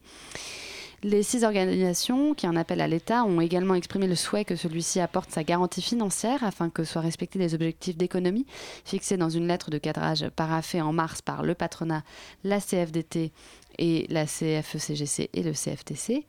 [1.02, 5.00] Les six organisations qui en appellent à l'État ont également exprimé le souhait que celui-ci
[5.00, 8.44] apporte sa garantie financière afin que soient respectés les objectifs d'économie
[8.84, 12.02] fixés dans une lettre de cadrage paraphée en mars par le patronat,
[12.44, 13.32] la CFDT
[13.78, 16.26] et la CFECGC et le CFTC.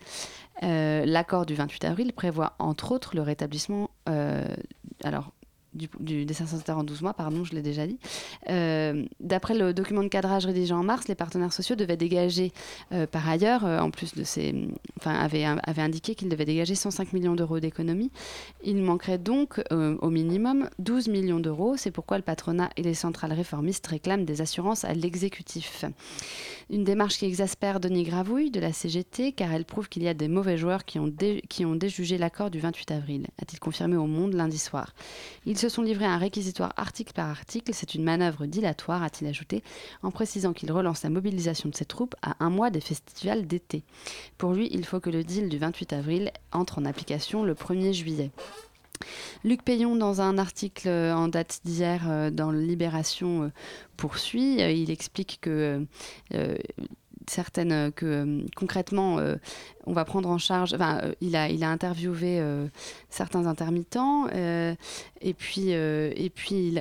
[0.63, 4.45] Euh, L'accord du 28 avril prévoit entre autres le rétablissement euh,
[5.03, 5.31] alors,
[5.73, 7.97] du, du- des 500 heures en 12 mois, pardon, je l'ai déjà dit.
[8.49, 12.51] Euh, D'après le document de cadrage rédigé en mars, les partenaires sociaux devaient dégager,
[12.91, 14.53] euh, par ailleurs, euh, en plus de ces.
[14.99, 18.11] Enfin, avaient, avaient indiqué qu'ils devaient dégager 105 millions d'euros d'économies.
[18.63, 21.75] Il manquerait donc, au minimum, 12 millions d'euros.
[21.77, 25.85] C'est pourquoi le patronat et les centrales réformistes réclament des assurances à l'exécutif.
[26.73, 30.13] Une démarche qui exaspère Denis Gravouille de la CGT, car elle prouve qu'il y a
[30.13, 34.57] des mauvais joueurs qui ont, déjugé l'accord du 28 avril, a-t-il confirmé au Monde lundi
[34.57, 34.93] soir.
[35.45, 37.73] Ils se sont livrés à un réquisitoire article par article.
[37.73, 39.63] C'est une manœuvre dilatoire, a-t-il ajouté,
[40.01, 43.83] en précisant qu'il relance la mobilisation de ses troupes à un mois des festivals d'été.
[44.37, 47.91] Pour lui, il faut que le deal du 28 avril entre en application le 1er
[47.91, 48.31] juillet.
[49.43, 53.49] Luc Payon, dans un article euh, en date d'hier euh, dans Libération, euh,
[53.97, 54.57] poursuit.
[54.59, 55.85] Il explique que
[57.27, 59.19] certaines que concrètement
[59.85, 62.67] on va prendre en charge euh, il a interviewé euh,
[63.09, 64.75] certains intermittents euh,
[65.21, 65.73] et puis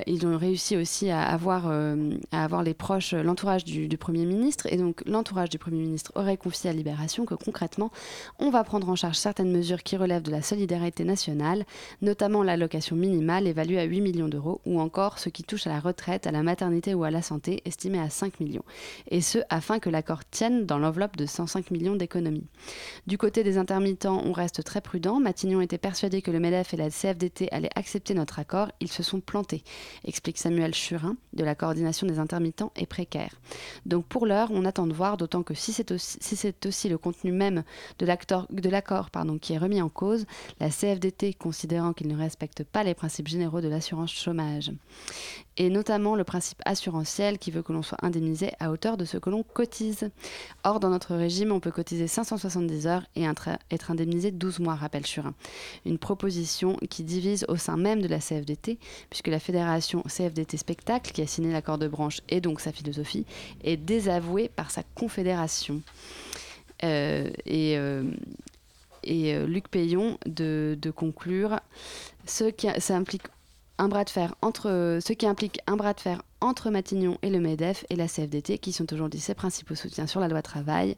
[0.07, 5.03] ils ont réussi aussi à avoir les proches l'entourage du, du premier ministre et donc
[5.05, 7.91] l'entourage du premier ministre aurait confié à Libération que concrètement
[8.39, 11.65] on va prendre en charge certaines mesures qui relèvent de la solidarité nationale
[12.01, 15.79] notamment l'allocation minimale évaluée à 8 millions d'euros ou encore ce qui touche à la
[15.79, 18.65] retraite à la maternité ou à la santé estimée à 5 millions
[19.09, 22.47] et ce afin que l'accord tienne dans l'enveloppe de 105 millions d'économies.
[23.07, 25.19] Du côté des intermittents, on reste très prudent.
[25.19, 29.03] Matignon était persuadé que le MEDEF et la CFDT allaient accepter notre accord, ils se
[29.03, 29.63] sont plantés,
[30.05, 33.35] explique Samuel Churin de la coordination des intermittents et précaires.
[33.85, 35.91] Donc pour l'heure, on attend de voir, d'autant que si c'est
[36.65, 37.63] aussi, le contenu même
[37.99, 38.47] de l'accord
[39.41, 40.25] qui est remis en cause,
[40.59, 44.71] la CFDT considérant qu'il ne respecte pas les principes généraux de l'assurance chômage
[45.57, 49.17] et notamment le principe assurantiel qui veut que l'on soit indemnisé à hauteur de ce
[49.17, 50.09] que l'on cotise.
[50.63, 55.05] Or, dans notre régime, on peut cotiser 570 heures et être indemnisé 12 mois, rappelle
[55.05, 55.33] Churin.
[55.85, 58.77] Une proposition qui divise au sein même de la CFDT,
[59.09, 63.25] puisque la fédération CFDT Spectacle, qui a signé l'accord de branche et donc sa philosophie,
[63.63, 65.81] est désavouée par sa confédération.
[66.83, 68.03] Euh, et euh,
[69.07, 71.59] euh, Luc Payon de, conclure
[72.25, 73.23] ça implique
[73.81, 77.31] un bras de fer entre ce qui implique un bras de fer entre Matignon et
[77.31, 80.95] le MEDEF et la CFDT qui sont aujourd'hui ses principaux soutiens sur la loi travail.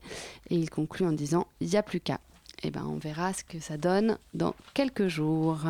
[0.50, 2.20] Et il conclut en disant il n'y a plus qu'à.
[2.62, 5.62] Et ben on verra ce que ça donne dans quelques jours.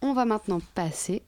[0.00, 1.20] On va maintenant passer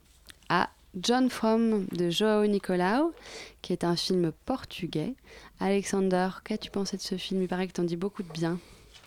[0.48, 3.12] à John From de Joao Nicolau
[3.60, 5.12] qui est un film portugais.
[5.60, 7.42] Alexander qu'as-tu pensé de ce film?
[7.42, 8.58] Il paraît que t'en dis beaucoup de bien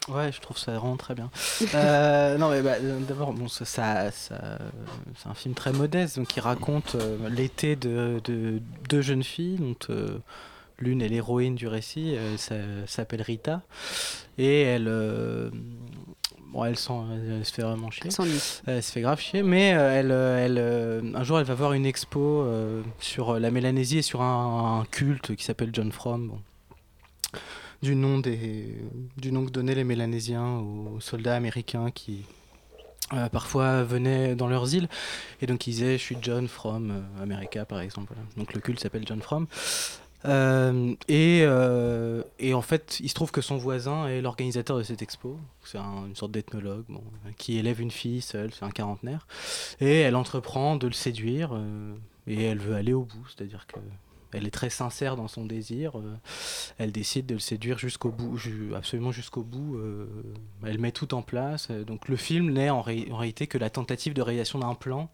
[0.07, 1.29] Ouais, je trouve ça vraiment très bien.
[1.73, 4.59] Euh, non, mais bah, euh, d'abord, bon, ça, ça- ça-
[5.17, 9.57] c'est un film très modeste, donc qui raconte euh, l'été de, de deux jeunes filles,
[9.57, 10.19] dont euh,
[10.79, 13.61] l'une est l'héroïne du récit, elle s'a- s'appelle Rita,
[14.37, 15.49] et elle, euh,
[16.51, 16.75] bon, elle,
[17.31, 18.11] elle se fait vraiment chier.
[18.67, 21.55] Elle se fait grave chier, mais euh, elle, euh, elle, euh, un jour, elle va
[21.55, 25.69] voir une expo euh, sur euh, la Mélanésie et sur un, un culte qui s'appelle
[25.73, 26.27] John Fromm.
[26.27, 26.39] bon
[27.85, 28.75] du nom, des,
[29.17, 32.25] du nom que donnaient les Mélanésiens aux soldats américains qui
[33.13, 34.89] euh, parfois venaient dans leurs îles.
[35.41, 38.13] Et donc ils disaient Je suis John from euh, America, par exemple.
[38.37, 39.45] Donc le culte s'appelle John from.
[40.25, 41.41] Euh, et,
[42.39, 45.37] et en fait, il se trouve que son voisin est l'organisateur de cette expo.
[45.63, 47.03] C'est un- une sorte d'ethnologue bon,
[47.37, 49.27] qui élève une fille seule, c'est un quarantenaire.
[49.79, 51.51] Et elle entreprend de le séduire
[52.25, 53.25] et elle veut aller au bout.
[53.29, 53.79] C'est-à-dire que
[54.35, 55.97] elle est très sincère dans son désir.
[55.97, 56.15] euh,
[56.77, 58.37] elle décide de le séduire jusqu'au bout,
[58.75, 59.77] absolument jusqu'au bout.
[59.77, 60.07] euh,
[60.65, 61.69] elle met tout en place.
[61.71, 64.75] euh, donc le film n'est en, ré- en réalité que la tentative de réalisation d'un
[64.75, 65.09] plan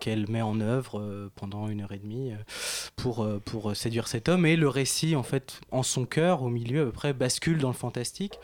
[0.00, 2.32] qu'elle met en œuvre pendant une heure et demie
[2.96, 4.44] pour, pour séduire cet homme.
[4.44, 7.68] Et le récit, en fait, en son cœur, au milieu, à peu près, bascule dans
[7.68, 8.40] le fantastique.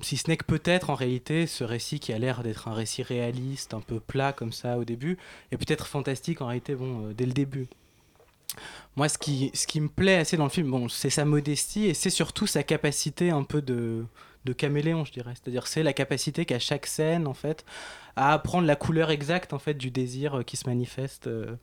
[0.00, 3.02] Si ce n'est que peut-être en réalité ce récit qui a l'air d'être un récit
[3.02, 5.18] réaliste, un peu plat comme ça au début,
[5.50, 7.66] est peut-être fantastique en réalité bon, dès le début.
[8.96, 11.86] Moi, ce qui, ce qui me plaît assez dans le film, bon, c'est sa modestie
[11.86, 14.04] et c'est surtout sa capacité un peu de,
[14.44, 15.32] de caméléon, je dirais.
[15.34, 17.64] C'est-à-dire, c'est la capacité qu'à chaque scène, en fait,
[18.16, 21.56] à prendre la couleur exacte, en fait, du désir euh, qui se manifeste, euh,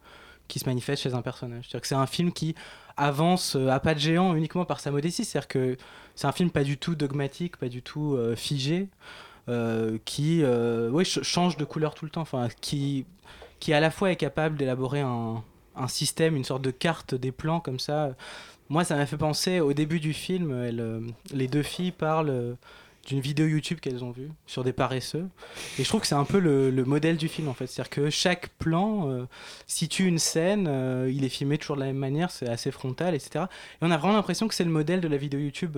[0.47, 1.65] qui se manifeste chez un personnage.
[1.65, 2.55] C'est-à-dire que c'est un film qui
[2.97, 5.23] avance euh, à pas de géant uniquement par sa modestie.
[5.23, 5.77] C'est-à-dire que
[6.15, 8.89] c'est un film pas du tout dogmatique, pas du tout figé,
[10.05, 12.21] qui, ouais, ch- change de couleur tout le temps.
[12.21, 13.05] Enfin, qui,
[13.59, 15.43] qui à la fois est capable d'élaborer un,
[15.79, 18.11] un système, une sorte de carte des plans comme ça.
[18.69, 22.53] Moi, ça m'a fait penser au début du film, euh, les deux filles parlent euh,
[23.07, 25.27] d'une vidéo YouTube qu'elles ont vue sur des paresseux.
[25.79, 27.65] Et je trouve que c'est un peu le, le modèle du film en fait.
[27.65, 29.25] C'est-à-dire que chaque plan euh,
[29.65, 30.69] situe une scène,
[31.09, 33.45] il est filmé toujours de la même manière, c'est assez frontal, etc.
[33.81, 35.77] Et on a vraiment l'impression que c'est le modèle de la vidéo YouTube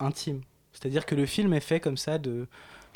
[0.00, 0.40] intime.
[0.72, 2.46] C'est-à-dire que le film est fait comme ça de,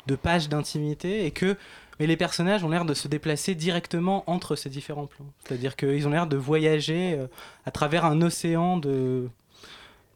[0.07, 1.55] de pages d'intimité et que
[1.99, 5.25] mais les personnages ont l'air de se déplacer directement entre ces différents plans.
[5.45, 7.27] C'est-à-dire qu'ils ont l'air de voyager euh,
[7.65, 9.29] à travers un océan de,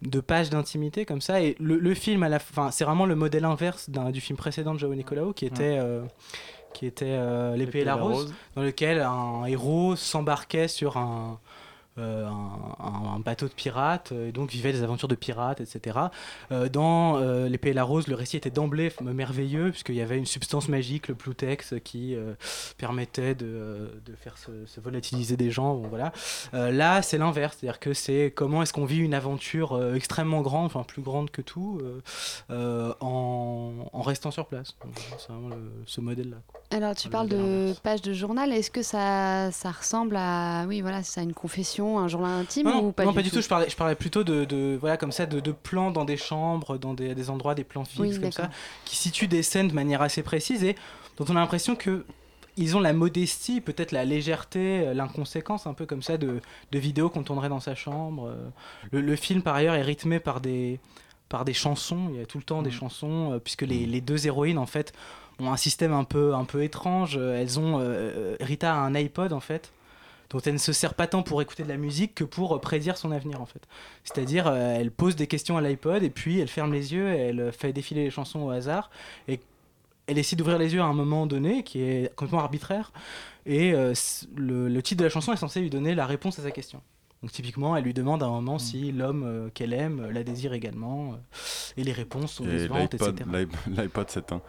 [0.01, 1.41] de pages d'intimité comme ça.
[1.41, 4.73] Et le, le film, à la fin, c'est vraiment le modèle inverse du film précédent
[4.73, 6.03] de Joao Nicolaou qui était, euh,
[6.73, 11.39] qui était euh, L'épée et la, rose, dans lequel un héros s'embarquait sur un,
[11.97, 15.97] euh, un, bateau de pirates, euh, et donc vivait des aventures de pirates, etc.
[16.51, 20.17] Euh, dans euh, L'épée et la rose, le récit était d'emblée merveilleux, puisqu'il y avait
[20.17, 22.15] une substance magique, le Plutex, qui
[22.77, 25.75] permettait de, de faire se, se volatiliser des gens.
[25.75, 26.11] Bon, voilà.
[26.53, 30.83] Là, c'est l'inverse, c'est-à-dire que c'est comment est-ce qu'on vit une aventure extrêmement grande, enfin
[30.83, 31.79] plus grande que tout,
[32.49, 34.75] en, en restant sur place.
[35.17, 36.37] C'est vraiment le- ce modèle-là.
[36.71, 38.51] Alors, tu Le parles de page de journal.
[38.51, 42.85] Est-ce que ça, ça ressemble à, oui, voilà, c'est une confession, un journal intime Non,
[42.87, 43.41] ou pas, non, du, pas du tout.
[43.41, 46.17] Je parlais, je parlais plutôt de, de- voilà comme ça de, de plans dans des
[46.17, 48.49] chambres, dans des, des endroits, des plans fixes Oui, comme ça,
[48.85, 50.75] qui situent des scènes de manière assez précise et
[51.17, 52.05] dont on a l'impression que
[52.59, 56.79] ils ont la modestie, peut-être la légèreté, euh, l'inconséquence un peu comme ça de, de
[56.79, 58.29] vidéos qu'on tournerait dans sa chambre.
[58.29, 58.49] euh.
[58.91, 60.79] Le, le film par ailleurs est rythmé par des
[61.29, 62.07] par des chansons.
[62.13, 64.65] Il y a tout le temps des chansons euh, puisque les, les deux héroïnes en
[64.65, 64.91] fait
[65.39, 67.17] ont un système un peu un peu étrange.
[67.17, 69.71] Elles ont euh, Rita a un iPod en fait
[70.29, 72.59] dont elle ne se sert pas tant pour écouter de la musique que pour euh,
[72.59, 73.61] prédire son avenir en fait.
[74.03, 77.17] C'est-à-dire euh, elle pose des questions à l'iPod et puis elle ferme les yeux et
[77.17, 78.89] elle euh, fait défiler les chansons au hasard
[79.27, 79.39] et
[80.07, 82.91] elle décide d'ouvrir les yeux à un moment donné qui est complètement arbitraire.
[83.45, 86.51] Et le, le titre de la chanson est censé lui donner la réponse à sa
[86.51, 86.81] question.
[87.23, 90.23] Donc typiquement, elle lui demande à un moment si l'homme euh, qu'elle aime euh, la
[90.23, 91.13] désire également.
[91.13, 91.15] euh,
[91.77, 93.11] et les réponses sont décevantes, etc.
[93.25, 94.41] l'iPod- l'iP- l'iPod s'éteint.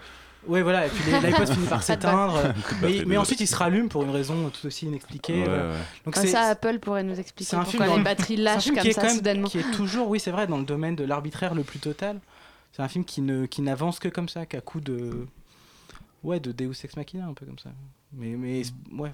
[0.49, 2.37] Ouais, voilà, et puis les- l'iPod finit par s'éteindre.
[2.83, 5.41] euh, mais, ensuite, il se rallume pour une raison tout aussi inexpliquée.
[5.41, 5.69] Ouais, voilà.
[5.71, 5.77] ouais.
[6.05, 8.67] Donc Comme ça, Apple pourrait nous expliquer c'est un film pourquoi dans- les batteries lâchent
[8.69, 9.49] comme qui est ça quand même- soudainement.
[9.49, 12.19] Qui est toujours, oui, c'est vrai, dans le domaine de l'arbitraire le plus total.
[12.73, 15.27] C'est un film qui ne qui n'avance que comme ça, qu'à coup de
[16.25, 17.71] ouais de Deus ex machina un peu comme ça.
[18.13, 18.63] Mais mais
[18.97, 19.13] ouais.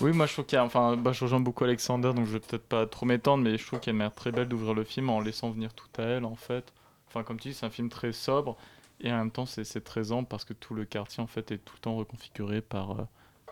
[0.00, 2.32] Oui, moi je trouve qu'il y a, enfin, bah, je rejoins beaucoup Alexander, donc je
[2.32, 4.48] vais peut-être pas trop m'étendre, mais je trouve qu'il y a une manière très belle
[4.48, 6.72] d'ouvrir le film en laissant venir tout à elle, en fait.
[7.08, 8.56] Enfin, comme tu dis, c'est un film très sobre,
[9.00, 11.50] et en même temps, c'est c'est très ample parce que tout le quartier, en fait,
[11.52, 13.04] est tout le temps reconfiguré par, euh,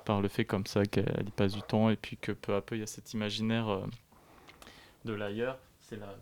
[0.05, 2.61] par le fait comme ça qu'elle y passe du temps, et puis que peu à
[2.61, 3.87] peu, il y a cet imaginaire euh,
[5.05, 5.59] de l'ailleurs.
[5.81, 6.15] C'est la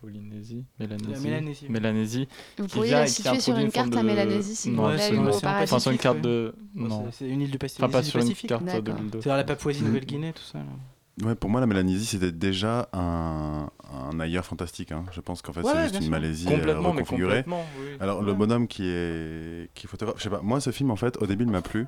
[0.00, 1.66] Polynésie Mélanésie Mélanésie.
[1.68, 4.98] Mélanésie, Vous pourriez la situer sur une carte, la de- Mélanésie, si vous Non, voulez
[4.98, 5.46] c'est- c'est-.
[5.46, 6.22] Enfin, sur une carte ouais.
[6.22, 6.54] de...
[6.74, 7.04] Non.
[7.10, 7.84] c'est- c'est une île du Pacifique.
[7.84, 9.20] Enfin, pas sur une carte de l'île de...
[9.20, 9.86] C'est-à-dire la Papouasie Mm.
[9.86, 10.58] Nouvelle-Guinée, tout ça.
[10.58, 11.26] là.
[11.26, 14.92] Ouais, pour moi, la Mélanésie, c'était déjà un, un ailleurs fantastique.
[14.92, 15.04] hein.
[15.12, 16.10] Je pense qu'en fait, Ouais, c'est juste une sûr.
[16.10, 17.44] Malaisie reconfigurée.
[17.46, 17.96] oui.
[18.00, 20.96] Alors, le bonhomme qui est, qui est photographe, je sais pas, moi, ce film, en
[20.96, 21.86] fait, au début, il m'a plu.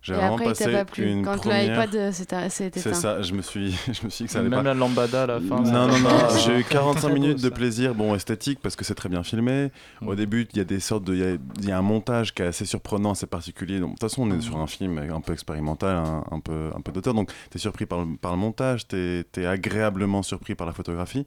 [0.00, 1.10] J'ai vraiment après, passé pas plu.
[1.10, 1.80] une Quand première...
[1.80, 2.48] l'iPod euh, éteint.
[2.48, 4.62] C'est ça, je me suis, je me suis dit que ça allait Même pas.
[4.62, 5.60] la lambada à la fin.
[5.60, 8.76] Non, c'était non, non, j'ai eu Très 45 beau, minutes de plaisir, bon, esthétique, parce
[8.76, 9.70] que c'est très bien filmé.
[10.02, 10.16] Au Mm.
[10.16, 11.14] début, il y a des sortes de.
[11.14, 13.80] Il y a, il y a un montage qui est assez surprenant, assez particulier.
[13.80, 14.42] Donc, de toute façon, on est Mm.
[14.42, 17.14] sur un film un peu expérimental, un, un peu, un peu d'auteur.
[17.14, 20.72] Donc, tu es surpris par le, par le montage, tu es, agréablement surpris par la
[20.72, 21.26] photographie.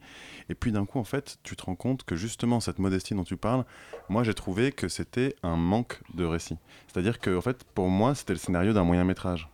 [0.50, 3.24] Et puis, d'un coup, en fait, tu te rends compte que justement, cette modestie dont
[3.26, 3.66] tu parles,
[4.10, 6.56] moi, j'ai trouvé que c'était un manque de récit.
[6.92, 9.50] C'est-à-dire que, en fait, pour moi, c'était le scénario d'un moyen métrage.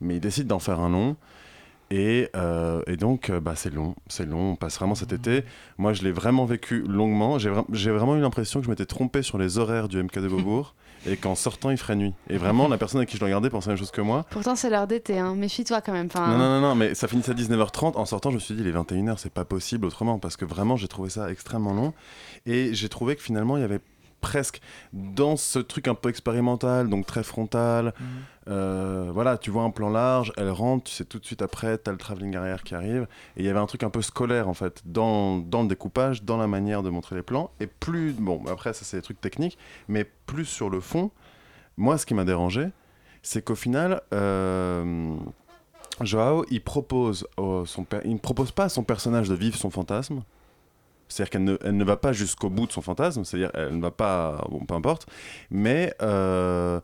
[0.00, 1.16] Mais il décide d'en faire un long.
[1.90, 5.42] Et, euh, et donc, euh, bah, c'est long, c'est long, on passe vraiment cet été.
[5.78, 7.38] Moi, je l'ai vraiment vécu longuement.
[7.38, 10.18] J'ai vra- j'ai vraiment eu l'impression que je m'étais trompé sur les horaires du MK
[10.18, 10.74] de Beaubourg
[11.06, 12.12] et qu'en sortant, il ferait nuit.
[12.28, 14.26] Et vraiment, la personne avec qui je le regardais pensait la même chose que moi.
[14.28, 15.34] Pourtant, c'est l'heure d'été, hein.
[15.34, 16.08] méfie-toi quand même.
[16.12, 17.96] Enfin, Non, non, non, non, mais ça finissait à 19h30.
[17.96, 20.44] En sortant, je me suis dit, il est 21h, c'est pas possible autrement, parce que
[20.44, 21.94] vraiment, j'ai trouvé ça extrêmement long.
[22.44, 23.80] Et j'ai trouvé que finalement, il y avait
[24.20, 24.60] presque
[24.92, 27.94] dans ce truc un peu expérimental, donc très frontal.
[28.48, 31.76] euh, voilà, tu vois un plan large, elle rentre, tu sais tout de suite après,
[31.78, 33.06] t'as le travelling arrière qui arrive.
[33.36, 36.22] Et il y avait un truc un peu scolaire en fait, dans, dans le découpage,
[36.22, 37.50] dans la manière de montrer les plans.
[37.60, 41.10] Et plus, bon, après, ça c'est des trucs techniques, mais plus sur le fond,
[41.76, 42.68] moi, ce qui m'a dérangé,
[43.22, 45.14] c'est qu'au final, euh,
[46.00, 49.70] Joao, il propose, au- son il ne propose pas à son personnage de vivre son
[49.70, 50.22] fantasme.
[51.08, 53.82] C'est-à-dire qu'elle ne, elle ne va pas jusqu'au bout de son fantasme, c'est-à-dire elle ne
[53.82, 55.06] va pas, bon, peu importe,
[55.50, 56.80] mais euh,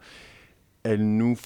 [0.82, 1.36] elle nous,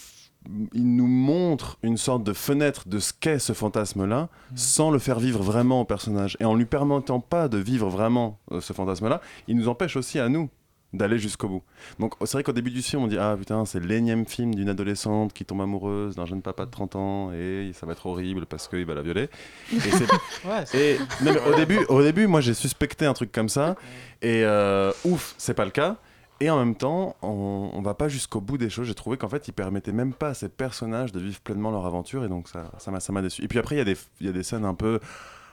[0.72, 5.18] il nous montre une sorte de fenêtre de ce qu'est ce fantasme-là, sans le faire
[5.18, 6.36] vivre vraiment au personnage.
[6.40, 10.18] Et en lui permettant pas de vivre vraiment euh, ce fantasme-là, il nous empêche aussi
[10.18, 10.48] à nous
[10.94, 11.62] d'aller jusqu'au bout.
[11.98, 14.68] Donc c'est vrai qu'au début du film, on dit ah putain c'est l'énième film d'une
[14.70, 18.46] adolescente qui tombe amoureuse d'un jeune papa de 30 ans et ça va être horrible
[18.46, 19.28] parce qu'il va la violer.
[19.74, 20.06] Et c'est-
[20.48, 23.48] Ouais, c'est- et non, mais au début, au début, moi j'ai suspecté un truc comme
[23.50, 23.76] ça
[24.22, 25.96] et euh, ouf, c'est pas le cas.
[26.40, 28.86] Et en même temps, on, on va pas jusqu'au bout des choses.
[28.86, 31.84] J'ai trouvé qu'en fait, ils permettaient même pas à ces personnages de vivre pleinement leur
[31.84, 33.42] aventure et donc ça, ça m'a, ça m'a déçu.
[33.42, 35.00] Et puis après, il y a des, il y a des scènes un peu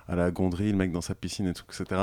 [0.08, 2.02] à la gondrie, le mec dans sa piscine et tout, etc.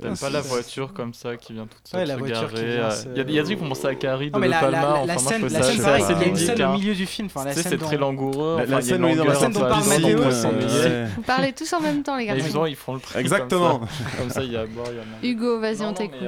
[0.00, 2.54] T'aimes pas la voiture comme ça qui vient toute seule Ouais, la se voiture qui
[2.54, 3.86] garer, vient euh, se- Il y, a- il y a des trucs qui font penser
[3.88, 4.80] à Carrie de Non, mais De la- Palma.
[4.80, 6.72] la- la- enfin, la moi, je scène- ça pareil, il y a une scène au
[6.72, 8.64] milieu du film, enfin, la Tu sais, scène c'est dont- très langoureux.
[8.66, 11.06] La- scène une où il est dans la longueur scène dont parle Mathéo.
[11.16, 12.38] Vous parlez tous en même temps, les gars.
[12.38, 13.18] justement, ils font le tri.
[13.18, 13.80] Exactement.
[14.18, 14.96] Comme ça, ça, il y a à boire, il
[15.26, 15.32] y a.
[15.32, 16.18] Hugo, vas-y, on t'écoute.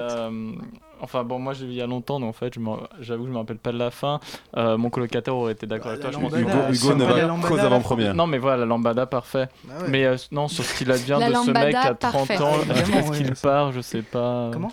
[1.04, 2.54] Euh, Enfin bon, moi j'ai vu il y a longtemps, donc en fait,
[3.00, 4.20] j'avoue, je me rappelle pas de la fin.
[4.56, 6.10] Euh, mon colocataire aurait été d'accord avec toi.
[6.10, 8.14] Je pense Hugo- Hugo ne va la lambada, qu'aux avant-premières.
[8.14, 9.48] Non, mais voilà, la lambada, parfait.
[9.64, 9.88] Bah ouais.
[9.88, 11.98] Mais euh, non, sur ce qu'il advient La de ce mec à 30
[12.28, 12.38] parfait.
[12.42, 14.50] ans, Évidemment, est-ce ouais, qu'il part, je sais pas.
[14.52, 14.72] Comment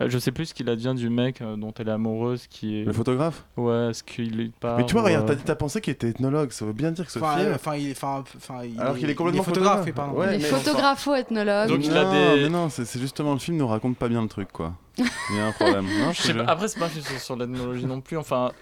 [0.00, 2.80] Euh, Je sais plus ce qu'il advient du mec euh, dont elle est amoureuse, qui
[2.80, 2.84] est.
[2.84, 5.92] Le photographe Ouais, est-ce qu'il part Mais tu vois, regarde, euh, t'as, t'as pensé qu'il
[5.92, 7.48] était ethnologue, ça veut bien dire que ce Enfin, film.
[7.50, 10.14] euh, enfin, il est, enfin, enfin, il Alors qu'il est complètement photographe, photographe.
[10.16, 11.68] Ouais, Les mais enfin- photographo-ethnologues.
[11.68, 14.22] Donc, il a non, des- mais non, c'est, justement le film nous raconte pas bien
[14.22, 14.72] le truc, quoi.
[14.98, 15.86] Il y a un problème.
[15.98, 18.16] Non, Je sais pas, après, c'est pas sur, sur l'ethnologie non plus.
[18.16, 18.52] Enfin,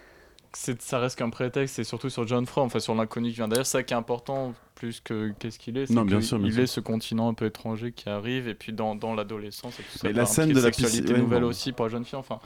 [0.52, 1.76] ça reste qu'un prétexte.
[1.76, 3.48] C'est surtout sur John Fromm, enfin sur l'inconnu qui vient.
[3.52, 5.90] C'est ça qui est important plus que qu'est-ce qu'il est.
[5.90, 8.54] Non, bien que sûr, bien Il est ce continent un peu étranger qui arrive et
[8.54, 10.08] puis dans, dans l'adolescence et tout ça.
[10.08, 12.18] Par la scène de la sexualité ouais, nouvelle aussi pour la jeune fille.
[12.18, 12.40] Enfin,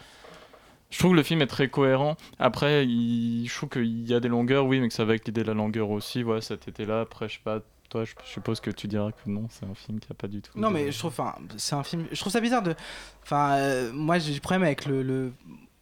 [0.91, 2.17] je trouve que le film est très cohérent.
[2.39, 5.27] Après, il, je trouve qu'il y a des longueurs, oui, mais que ça va avec
[5.27, 6.23] l'idée de la longueur aussi.
[6.23, 7.01] Voilà, cet été-là.
[7.01, 7.61] Après, je sais pas.
[7.91, 10.41] Toi, je suppose que tu diras que non, c'est un film qui a pas du
[10.43, 10.51] tout.
[10.59, 12.07] Non, de- mais je trouve, enfin, c'est un film.
[12.11, 12.75] Je trouve ça bizarre de.
[13.23, 15.03] Enfin, euh, moi, j'ai du problème avec le.
[15.03, 15.33] le-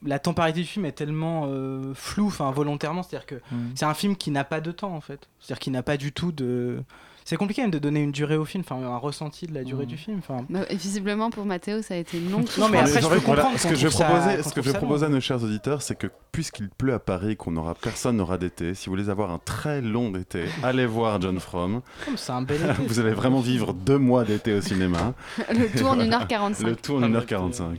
[0.05, 3.71] La temporalité du film est tellement euh, floue, enfin volontairement, c'est-à-dire que Mm.
[3.77, 6.11] c'est un film qui n'a pas de temps en fait, c'est-à-dire qu'il n'a pas du
[6.13, 6.83] tout de.
[7.25, 9.85] C'est compliqué même de donner une durée au film, enfin un ressenti de la durée
[9.85, 9.89] Mm.
[9.89, 10.19] du film.
[10.19, 12.45] Enfin, Bah, et visiblement pour Mathéo, ça a été non.
[12.59, 14.73] Non, mais après, je peux Voilà, comprendre ce que je qu'on ce que je vais
[14.73, 15.15] ça proposer à long.
[15.15, 18.87] nos chers auditeurs, c'est que puisqu'il pleut à Paris, qu'on aura personne n'aura d'été, si
[18.89, 21.81] vous voulez avoir un très long été, allez voir John Fromm.
[22.05, 22.83] Comme c'est un bel été.
[22.87, 25.15] vous allez vraiment vivre deux mois d'été au cinéma.
[25.51, 26.65] Le tout en 1h45.
[26.65, 27.79] Le tout en 1h45.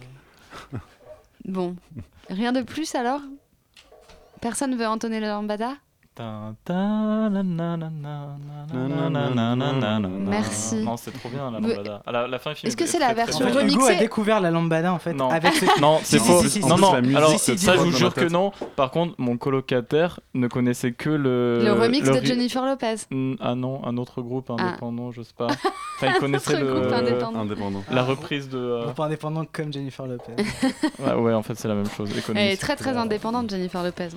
[1.45, 1.75] Bon,
[2.29, 3.19] rien de plus alors?
[4.41, 5.73] Personne veut entonner la lambada?
[10.29, 10.83] Merci.
[10.83, 12.03] Non, c'est trop bien la lambada.
[12.05, 14.93] La, la fin, il Est-ce que c'est la version remixée Hugo a découvert la lambada
[14.93, 15.13] en fait.
[15.13, 15.81] Non, avec ce...
[15.81, 16.41] non, c'est faux.
[16.43, 16.93] Si, si, si, non, non.
[16.93, 18.51] Alors ça, je vous jure que non.
[18.75, 22.95] Par contre, mon colocataire ne connaissait que le le remix de Jennifer Lopez.
[23.39, 25.13] Ah non, un autre groupe indépendant, ah.
[25.15, 25.47] je sais pas.
[26.07, 26.73] Enfin, il connaissait le.
[26.79, 27.39] groupe indépendant.
[27.41, 27.83] Indépendant.
[27.91, 28.57] La reprise de.
[28.57, 30.33] euh, Groupe indépendant comme Jennifer Lopez.
[30.99, 32.09] Ouais, ouais, en fait, c'est la même chose.
[32.35, 34.09] Elle est très très euh, indépendante, Jennifer Lopez.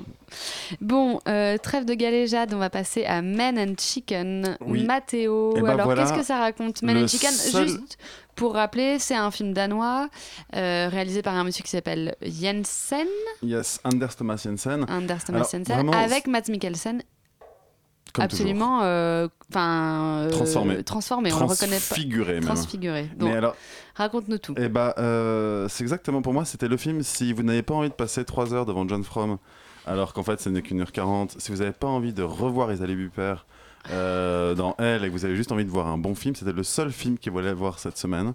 [0.81, 4.57] Bon, euh, trêve de galéjade, on va passer à Men and Chicken.
[4.61, 4.85] Oui.
[4.85, 7.99] Mathéo, Eh ben alors voilà, qu'est-ce que ça raconte Men and Chicken, seul- juste
[8.35, 10.09] pour rappeler, c'est un film danois
[10.55, 13.07] euh, réalisé par un monsieur qui s'appelle Jensen,
[13.43, 14.85] Yes, Anders Thomas Jensen.
[14.91, 17.03] Anders Thomas Alors, Jensen, vraiment, avec Matt Mikkelsen.
[18.17, 20.83] Comme absolument euh, enfin euh, Transformé.
[20.83, 22.45] transformé on le reconnaît pas Transfiguré même.
[22.45, 23.55] transfiguré Mais alors,
[23.95, 27.03] raconte-nous tout Eh bah, euh, c'est exactement pour moi, c'était le film.
[27.03, 29.37] Si vous n'avez pas envie de passer 3 heures devant John Fromm,
[29.87, 32.73] alors qu'en fait ce n'est qu'une heure 40, si vous n'avez pas envie de revoir
[32.73, 33.35] Isalie Buper
[33.91, 36.53] euh, dans Elle et que vous avez juste envie de voir un bon film, c'était
[36.53, 38.33] le seul film qu'il voulait voir cette semaine.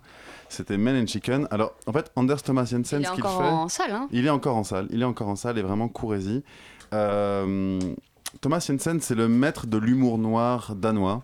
[0.47, 1.47] C'était Men and Chicken.
[1.49, 3.47] Alors, en fait, Anders Thomas Jensen, il est ce qu'il encore fait.
[3.49, 5.87] en salle hein Il est encore en salle, il est encore en salle et vraiment
[5.87, 6.43] courez-y.
[6.93, 7.79] Euh,
[8.39, 11.23] Thomas Jensen, c'est le maître de l'humour noir danois.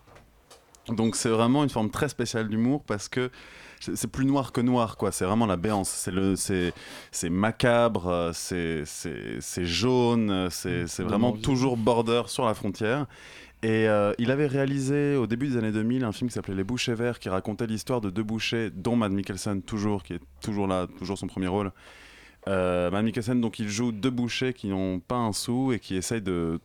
[0.89, 3.29] Donc c'est vraiment une forme très spéciale d'humour parce que
[3.79, 5.11] c'est plus noir que noir, quoi.
[5.11, 5.89] C'est vraiment la béance.
[5.89, 6.73] C'est le, c'est,
[7.11, 13.05] c'est macabre, c'est, c'est, c'est jaune, c'est, c'est donne vraiment toujours border sur la frontière.
[13.63, 16.63] Et euh, il avait réalisé au début des années 2000 un film qui s'appelait Les
[16.63, 20.67] Bouchers Verts, qui racontait l'histoire de deux bouchers, dont Matt Mikkelsen, toujours, qui est toujours
[20.67, 21.71] là, toujours son premier rôle.
[22.47, 25.95] Euh, Matt Mikkelsen, donc il joue deux bouchers qui n'ont pas un sou et qui
[25.95, 26.59] essayent de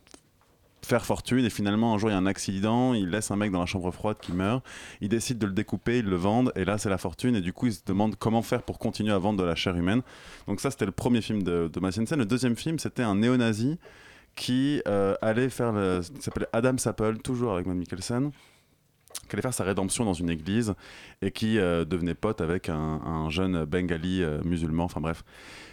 [0.83, 1.45] faire fortune.
[1.45, 3.65] Et finalement, un jour, il y a un accident, il laisse un mec dans la
[3.65, 4.63] chambre froide qui meurt.
[5.01, 7.35] Il décide de le découper, ils le vendent, et là, c'est la fortune.
[7.35, 9.75] Et du coup, ils se demandent comment faire pour continuer à vendre de la chair
[9.75, 10.01] humaine.
[10.47, 11.79] Donc ça, c'était le premier film de, de.
[12.15, 13.77] Le deuxième film, c'était un néo-nazi
[14.35, 19.53] qui euh, allait faire le, s'appelait Adam Sapple, toujours avec Matt Mikkelsen, qui allait faire
[19.53, 20.73] sa rédemption dans une église
[21.21, 24.85] et qui euh, devenait pote avec un, un jeune bengali euh, musulman.
[24.85, 25.23] Enfin bref,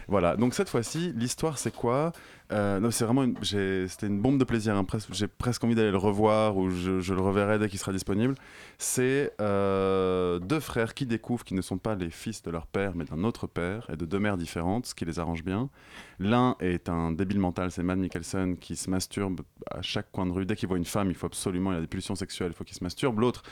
[0.08, 0.36] voilà.
[0.36, 2.12] Donc cette fois-ci, l'histoire c'est quoi?
[2.52, 4.74] Euh, Non, c'est vraiment, une- c'était une bombe de plaisir.
[4.76, 4.84] hein.
[5.12, 8.34] J'ai presque envie d'aller le revoir ou je, je le reverrai dès qu'il sera disponible.
[8.76, 12.96] C'est euh, deux frères qui découvrent qu'ils ne sont pas les fils de leur père,
[12.96, 15.70] mais d'un autre père et de deux mères différentes, ce qui les arrange bien.
[16.18, 20.32] L'un est un débile mental, c'est Matt Mikkelsen qui se masturbe à chaque coin de
[20.32, 20.44] rue.
[20.44, 22.64] Dès qu'il voit une femme, il faut absolument, il a des pulsions sexuelles, il faut
[22.64, 23.20] qu'il se masturbe.
[23.20, 23.44] L'autre,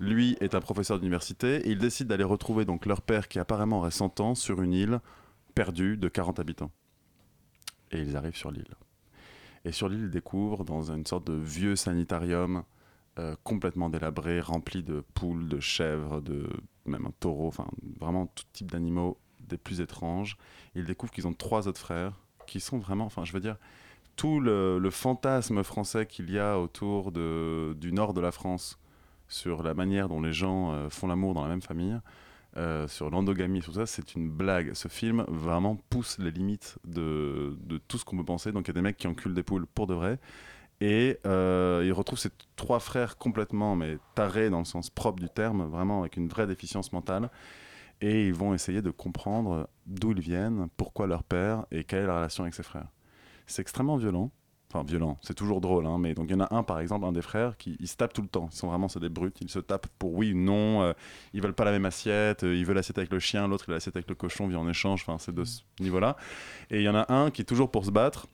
[0.00, 3.78] lui, est un professeur d'université et il décide d'aller retrouver donc leur père qui apparemment
[3.80, 5.00] aurait 100 ans sur une île
[5.54, 6.70] perdue de 40 habitants.
[7.92, 8.74] Et ils arrivent sur l'île.
[9.64, 12.62] Et sur l'île, ils découvrent dans une sorte de vieux sanitarium
[13.18, 16.48] euh, complètement délabré, rempli de poules, de chèvres, de
[16.84, 17.66] même un taureau, enfin
[17.98, 20.36] vraiment tout type d'animaux des plus étranges.
[20.74, 22.12] Ils découvrent qu'ils ont trois autres frères
[22.46, 23.56] qui sont vraiment, enfin je veux dire,
[24.16, 28.78] tout le, fantasme français qu'il y a autour du nord de la France
[29.28, 31.98] sur la manière dont les gens euh, font l'amour dans la même famille,
[32.56, 34.72] euh, sur l'endogamie, sur ça, c'est une blague.
[34.74, 38.52] Ce film vraiment pousse les limites de, de tout ce qu'on peut penser.
[38.52, 40.18] Donc il y a des mecs qui enculent des poules pour de vrai.
[40.80, 45.28] Et euh, il retrouve ses trois frères complètement mais tarés dans le sens propre du
[45.30, 47.30] terme, vraiment avec une vraie déficience mentale.
[48.02, 52.06] Et ils vont essayer de comprendre d'où ils viennent, pourquoi leur père et quelle est
[52.06, 52.88] la relation avec ses frères.
[53.46, 54.30] C'est extrêmement violent.
[54.68, 57.06] Enfin, violent, c'est toujours drôle, hein, mais donc il y en a un par exemple,
[57.06, 58.48] un des frères, qui se tapent tout le temps.
[58.52, 60.82] Ils sont vraiment, c'est des brutes, ils se tapent pour oui ou non.
[60.82, 60.92] euh,
[61.34, 63.70] ils veulent pas la même assiette, euh, ils veulent l'assiette avec le chien, l'autre il
[63.70, 66.16] a l'assiette avec le cochon, vit en échange, enfin c'est de ce niveau-là.
[66.70, 68.26] Et il y en a un qui est toujours pour se battre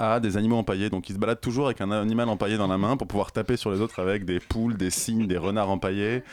[0.00, 0.90] à des animaux empaillés.
[0.90, 3.56] Donc il se balade toujours avec un animal empaillé dans la main pour pouvoir taper
[3.56, 6.24] sur les autres avec des poules, des cygnes, des renards empaillés.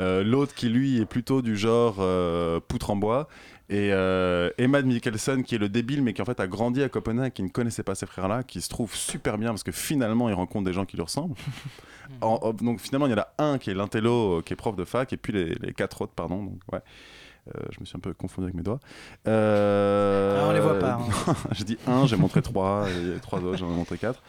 [0.00, 3.28] Euh, L'autre qui lui est plutôt du genre euh, poutre en bois.
[3.72, 6.88] Et euh, Emma Mikkelsen qui est le débile mais qui en fait a grandi à
[6.88, 10.28] Copenhague, qui ne connaissait pas ces frères-là, qui se trouve super bien parce que finalement
[10.28, 11.34] il rencontre des gens qui lui ressemblent.
[12.22, 14.56] En- en- donc finalement il y en a un qui est l'intello, euh, qui est
[14.56, 16.42] prof de fac, et puis les, les quatre autres, pardon.
[16.42, 16.80] Donc, ouais.
[17.54, 18.80] Euh, je me suis un peu confondu avec mes doigts.
[19.28, 20.98] Euh, Ah, on les voit pas,
[21.28, 21.34] hein.
[21.52, 24.22] j'ai dit un, j'ai montré trois, et trois autres, j'en ai montré quatre.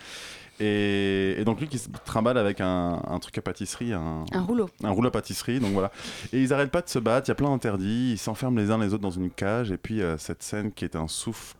[0.64, 4.42] Et, et donc lui qui se trimballe avec un, un truc à pâtisserie, un, Un
[4.42, 4.70] rouleau.
[4.84, 5.92] un rouleau à pâtisserie, donc voilà.
[6.34, 8.70] Et ils arrêtent pas de se battre, il y a plein d'interdits, ils s'enferment les
[8.70, 11.58] uns les autres dans une cage, et puis euh, cette scène qui est un souffle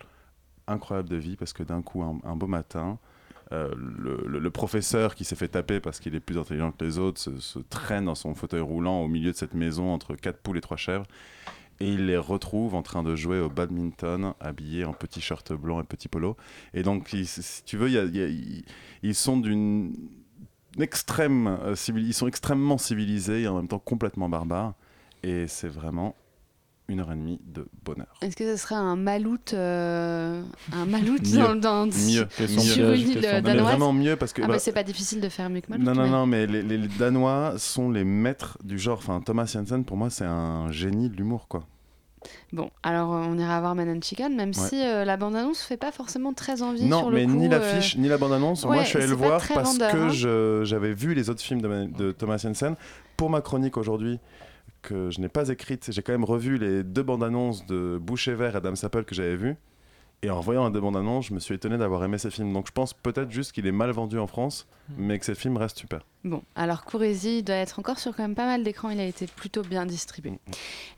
[0.68, 3.00] incroyable de vie, parce que d'un coup, un, un beau matin,
[3.52, 6.86] euh, le, le- le professeur qui s'est fait taper parce qu'il est plus intelligent que
[6.86, 10.16] les autres se, se traîne dans son fauteuil roulant au milieu de cette maison entre
[10.16, 11.06] quatre poules et trois chèvres.
[11.82, 15.82] Et il les retrouve en train de jouer au badminton, habillés en petit shirt blanc
[15.82, 16.38] et petit polo.
[16.76, 18.64] Et donc, il- si tu veux, il y a- il y a-
[19.04, 19.94] ils- sont d'une
[20.80, 24.74] extrême euh, ils sont extrêmement civilisés et en même temps complètement barbares.
[25.24, 26.16] Et c'est vraiment
[26.88, 28.08] une heure et demie de bonheur.
[28.22, 32.28] Est-ce que ce serait un maloute, euh, un maloute dans, dans- mieux.
[32.38, 35.50] sur une île danoise vraiment mieux parce que Ah, bah, c'est pas difficile de faire
[35.50, 35.86] mieux que maloute.
[35.86, 38.98] non, non, mais- non, mais les, les- les Danois sont les maîtres du genre.
[38.98, 41.66] Enfin, Thomas Jensen, pour moi, c'est un génie de l'humour, quoi.
[42.54, 44.54] Bon, alors euh, on ira voir Man and Chicken, même Ouais.
[44.70, 47.48] si euh, la bande-annonce fait pas forcément très envie Non, sur le mais coup, ni
[47.48, 48.66] euh, l'affiche, ni la bande-annonce.
[48.66, 50.64] Moi, je suis allé le voir parce vendeur, que hein.
[50.64, 52.76] j'avais vu les autres films de, Ma- de Thomas Jensen.
[53.18, 54.20] Pour ma chronique aujourd'hui,
[54.82, 58.54] que je n'ai pas écrite, j'ai quand même revu les deux bandes-annonces de Boucher Vert
[58.54, 59.56] et Adam Sapple que j'avais vues.
[60.24, 62.54] Et en voyant les deux bandes-annonces, je me suis étonné d'avoir aimé ces films.
[62.54, 65.58] Donc je pense peut-être juste qu'il est mal vendu en France, mais que ces films
[65.58, 66.02] restent super.
[66.24, 69.06] Bon, alors Courresi il doit être encore sur quand même pas mal d'écrans, il a
[69.06, 70.40] été plutôt bien distribué.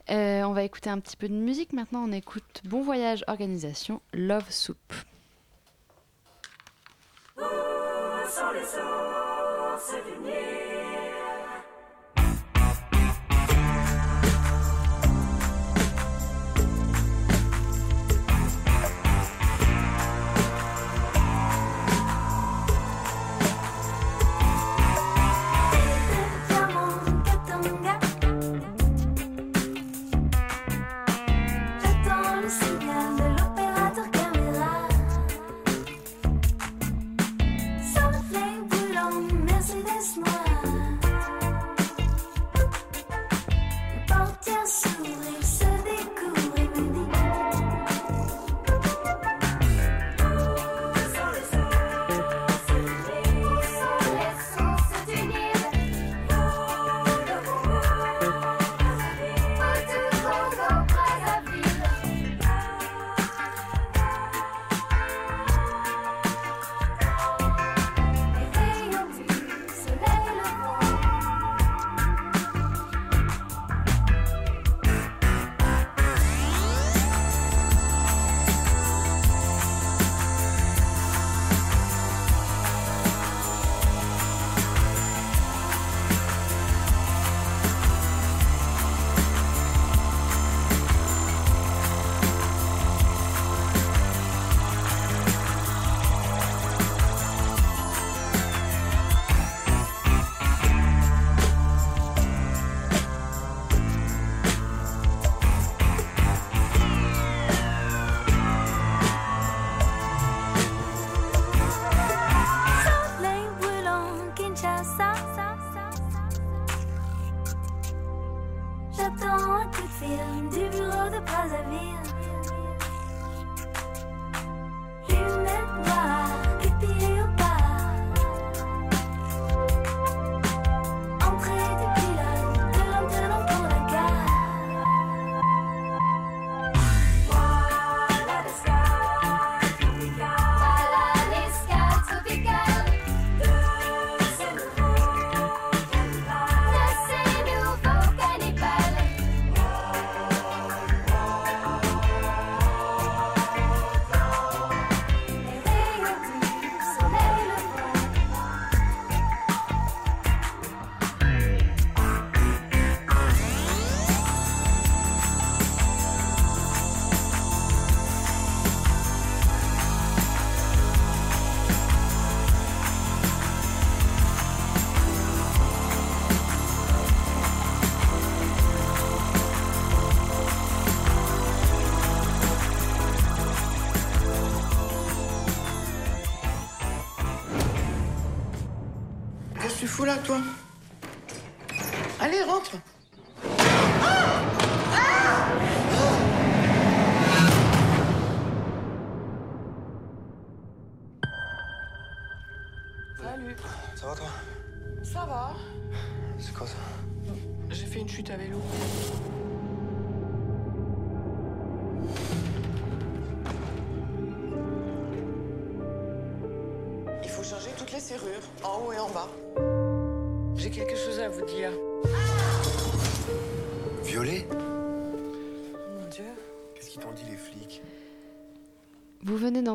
[0.10, 4.02] Euh, on va écouter un petit peu de musique maintenant, on écoute Bon Voyage Organisation,
[4.14, 4.78] Love Soup.
[7.38, 9.94] Sans les sources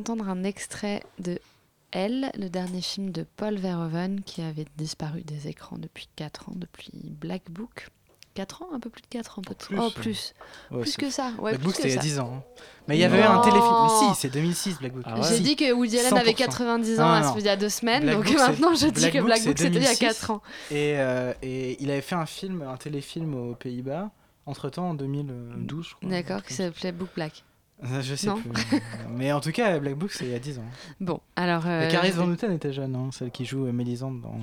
[0.08, 1.38] d'entendre un extrait de
[1.90, 6.52] Elle, le dernier film de Paul Verhoeven qui avait disparu des écrans depuis 4 ans,
[6.54, 7.88] depuis Black Book.
[8.34, 9.66] 4 ans Un peu plus de 4 ans, peut-être.
[9.66, 10.34] Plus, oh, plus.
[10.70, 11.32] Ouais, plus que ça.
[11.38, 12.06] Ouais, Black Book, c'était il y a ça.
[12.06, 12.32] 10 ans.
[12.36, 12.42] hein.
[12.86, 13.40] Mais il y avait eu un Non.
[13.42, 13.74] téléfilm.
[13.82, 15.04] Mais si, c'est 2006, Black Book.
[15.16, 15.40] J'ai Si.
[15.42, 16.34] dit que Woody Allen avait 100%.
[16.36, 19.10] 90 ans Non, non, il y a deux semaines, Black donc Book, maintenant je dis
[19.10, 19.98] que Black Book c'était il y a 2006.
[19.98, 20.42] 4 ans.
[20.70, 24.10] Et, euh, et il avait fait un film, un téléfilm aux Pays-Bas,
[24.46, 26.08] entre temps en 2012, je crois.
[26.08, 27.42] D'accord, qui s'appelait Book Black.
[27.84, 28.36] Euh, Je sais Non.
[28.36, 28.50] plus.
[29.10, 30.64] Mais en tout cas, Black Book, c'est il y a 10 ans.
[31.00, 31.62] Bon, alors.
[31.66, 34.38] Euh, Caris Van Houten était jeune, hein, celle qui joue Mélisande dans,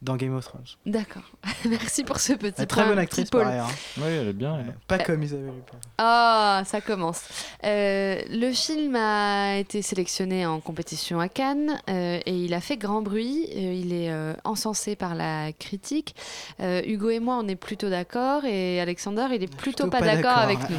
[0.00, 0.64] dans Game of Thrones.
[0.86, 1.22] D'accord.
[1.68, 3.42] Merci pour ce petit Elle est très point, bonne actrice, pôle.
[3.42, 3.58] pareil.
[3.58, 3.66] hein.
[3.96, 4.58] Oui, elle est bien.
[4.60, 4.74] elle.
[4.86, 5.80] Pas Euh, comme Isabelle Huppert.
[5.98, 7.22] Ah, ça commence.
[7.64, 12.76] Euh, le film a été sélectionné en compétition à Cannes euh, et il a fait
[12.76, 13.46] grand bruit.
[13.56, 16.14] Euh, il est euh, encensé par la critique.
[16.60, 20.38] Euh, Hugo et moi, on est plutôt d'accord et Alexander, il est plutôt, pas, d'accord
[20.38, 20.76] avec nous.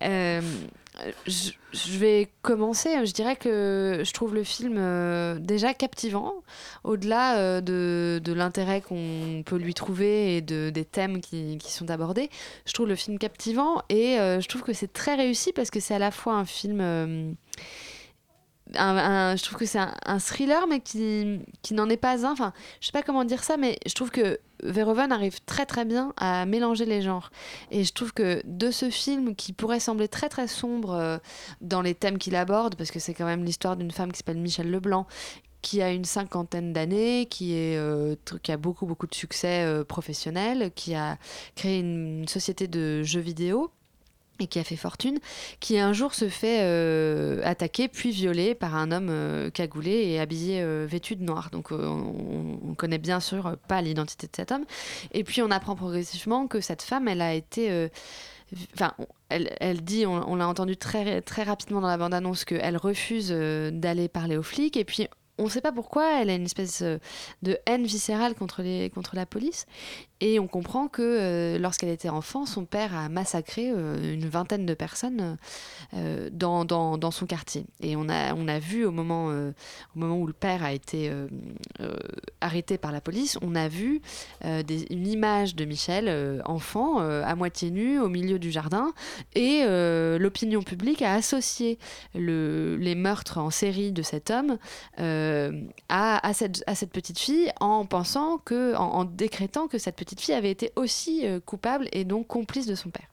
[1.26, 3.04] Je, je vais commencer.
[3.04, 6.34] Je dirais que je trouve le film euh, déjà captivant,
[6.84, 11.72] au-delà euh, de, de l'intérêt qu'on peut lui trouver et de, des thèmes qui, qui
[11.72, 12.30] sont abordés.
[12.64, 15.80] Je trouve le film captivant et euh, je trouve que c'est très réussi parce que
[15.80, 17.36] c'est à la fois un film.
[18.74, 22.32] Un- je trouve que c'est un, thriller, mais qui, qui n'en est pas un.
[22.32, 25.84] Enfin, je sais pas comment dire ça, mais je trouve que Verhoeven arrive très très
[25.84, 27.30] bien à mélanger les genres.
[27.70, 31.18] Et je trouve que de ce film, qui pourrait sembler très très sombre euh,
[31.60, 34.38] dans les thèmes qu'il aborde, parce que c'est quand même l'histoire d'une femme qui s'appelle
[34.38, 35.06] Michel Leblanc,
[35.62, 40.70] qui a une cinquantaine d'années, qui, euh, qui a beaucoup beaucoup de succès euh, professionnel,
[40.74, 41.18] qui a
[41.54, 43.70] créé une société de jeux vidéo
[44.40, 45.18] et qui a fait fortune,
[45.60, 50.20] qui un jour se fait euh, attaquer puis violer par un homme euh, cagoulé et
[50.20, 51.50] habillé euh, vêtu de noir.
[51.50, 54.64] Donc euh, on, on connaît bien sûr pas l'identité de cet homme.
[55.12, 57.88] Et puis on apprend progressivement que cette femme, elle a été...
[58.74, 58.92] Enfin,
[59.28, 63.30] elle, elle dit, on, on l'a entendu très, très rapidement dans la bande-annonce, qu'elle refuse
[63.30, 64.76] d'aller parler aux flics.
[64.76, 65.08] Et puis,
[65.38, 66.82] on ne sait pas pourquoi, elle a une espèce
[67.42, 69.66] de haine viscérale contre, les, contre la police.
[70.20, 74.64] Et on comprend que euh, lorsqu'elle était enfant, son père a massacré euh, une vingtaine
[74.64, 75.36] de personnes
[75.92, 77.66] euh, dans, dans, dans son quartier.
[77.82, 81.12] Et on a, on a vu au moment, au moment où le père a été
[82.40, 84.00] arrêté par la police, on a vu
[84.42, 88.92] une image de Michel, enfant, à moitié nu, au milieu du jardin.
[89.34, 89.64] Et
[90.18, 91.78] l'opinion publique a associé
[92.14, 94.58] le, les meurtres en série de cet homme
[94.98, 100.05] à, à, cette, à cette petite fille en pensant que, en décrétant que cette petite
[100.14, 103.06] fille avait été aussi euh, coupable et donc complice de son père.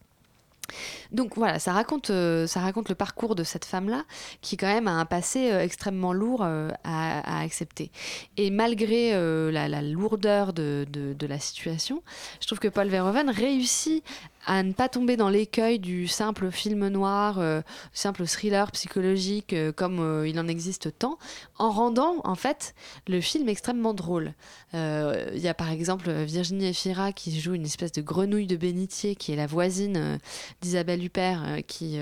[1.11, 4.05] Donc voilà, ça raconte, euh, ça raconte le parcours de cette femme-là,
[4.41, 7.91] qui quand même a un passé euh, extrêmement lourd à, accepter.
[8.37, 9.11] Et malgré
[9.51, 12.01] la, lourdeur de, de- de la situation,
[12.39, 14.03] je trouve que Paul Verhoeven réussit
[14.45, 17.61] à ne pas tomber dans l'écueil du simple film noir, euh,
[17.93, 21.17] simple thriller psychologique euh, comme euh, il en existe tant,
[21.57, 22.75] en rendant en fait
[23.07, 24.33] le film extrêmement drôle.
[24.73, 28.55] Euh, Il y a par exemple Virginie Efira qui joue une espèce de grenouille de
[28.55, 30.19] bénitier qui est la voisine
[30.61, 31.99] d'Isabelle Huppert qui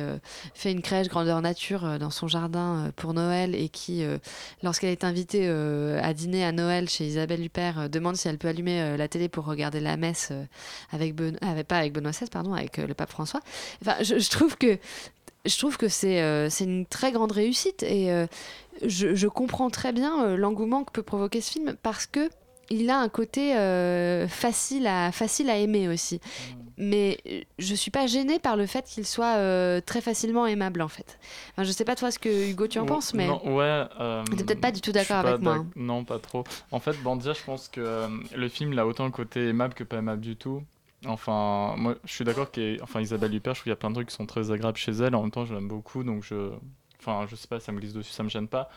[0.53, 4.03] fait une crèche grandeur nature dans son jardin pour Noël et qui,
[4.63, 8.95] lorsqu'elle est invitée à dîner à Noël chez Isabelle Huppert, demande si elle peut allumer
[8.97, 10.31] la télé pour regarder la messe
[10.91, 13.41] avec Benoît, avec, pas avec Benoît XVI, pardon, avec euh, le pape François.
[13.81, 14.77] Enfin, je, je trouve que
[15.45, 18.27] je trouve que c'est euh, une très grande réussite et euh,
[18.85, 22.29] je, je comprends très bien euh, l'engouement que peut provoquer ce film parce que
[22.69, 23.53] il a un côté
[24.29, 26.21] facile, à, facile à aimer aussi.
[26.77, 30.87] Mais euh, je suis pas gênée par le fait qu'il soit très facilement aimable en
[30.87, 31.19] fait.
[31.51, 33.83] Enfin, je sais pas toi ce que Hugo tu en penses, mais Non, ouais.
[34.37, 35.67] T'es peut-être pas du tout d'accord avec moi, hein.
[35.75, 36.45] Non, pas trop.
[36.71, 39.83] En fait, Bandia, je pense que le film il a autant le côté aimable que
[39.83, 40.63] pas aimable du tout.
[41.07, 43.89] Enfin, moi, je suis d'accord qu'Isabelle enfin, Isabelle Huppert, je trouve qu'il y a plein
[43.89, 45.15] de trucs qui sont très agréables chez elle.
[45.15, 46.51] En même temps, je l'aime beaucoup, donc je.
[46.99, 48.69] Enfin, je sais pas, ça me glisse dessus, ça me gêne pas.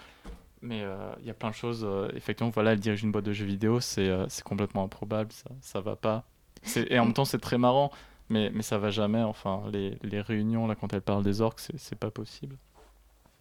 [0.62, 1.84] Mais euh, il y a plein de choses.
[1.86, 5.30] euh, effectivement, voilà, elle dirige une boîte de jeux vidéo, c'est euh, c'est complètement improbable,
[5.32, 6.24] ça, ça va pas.
[6.62, 7.90] C'est- Et en même temps, c'est très marrant,
[8.30, 9.22] mais, mais ça va jamais.
[9.22, 12.56] Enfin, les, les réunions, là, quand elle parle des orques, c'est- c'est pas possible.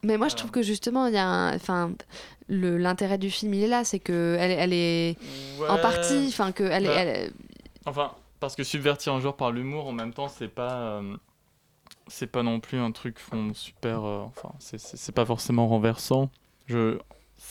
[0.06, 1.94] Mais moi, je trouve que justement, il y a un- enfin,
[2.50, 5.16] le- l'intérêt du film, il est là, c'est que elle, elle est
[5.70, 5.82] en Ouais.
[5.82, 7.32] partie, enfin que elle, est- Bah, elle-
[7.86, 8.12] Enfin,
[8.44, 10.74] parce que subvertir un genre par l'humour, en même temps, c'est pas.
[11.00, 11.16] euh,
[12.08, 13.18] c'est pas non plus un truc
[13.54, 14.04] super.
[14.04, 16.30] euh, enfin, c'est pas forcément renversant.
[16.68, 17.00] Je.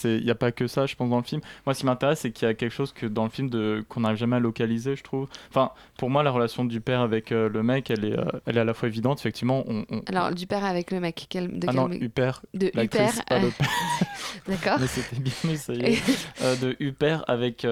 [0.05, 1.41] Il n'y a pas que ça, je pense, dans le film.
[1.67, 3.85] Moi, ce qui m'intéresse, c'est qu'il y a quelque chose que dans le film de,
[3.89, 5.29] qu'on n'arrive jamais à localiser, je trouve.
[5.51, 8.57] Enfin, pour moi, la relation du père avec euh, le mec, elle est, euh, elle
[8.57, 9.21] est à la fois évidente.
[9.21, 12.03] Effectivement, on, on- alors du père avec le mec, quel, de ah quel non, mec
[12.03, 12.43] Huppert.
[12.55, 13.13] de le euh, père.
[14.49, 14.79] D'accord.
[14.81, 15.99] Mais c'était bien essayé.
[16.43, 17.67] Euh, de Huppert avec.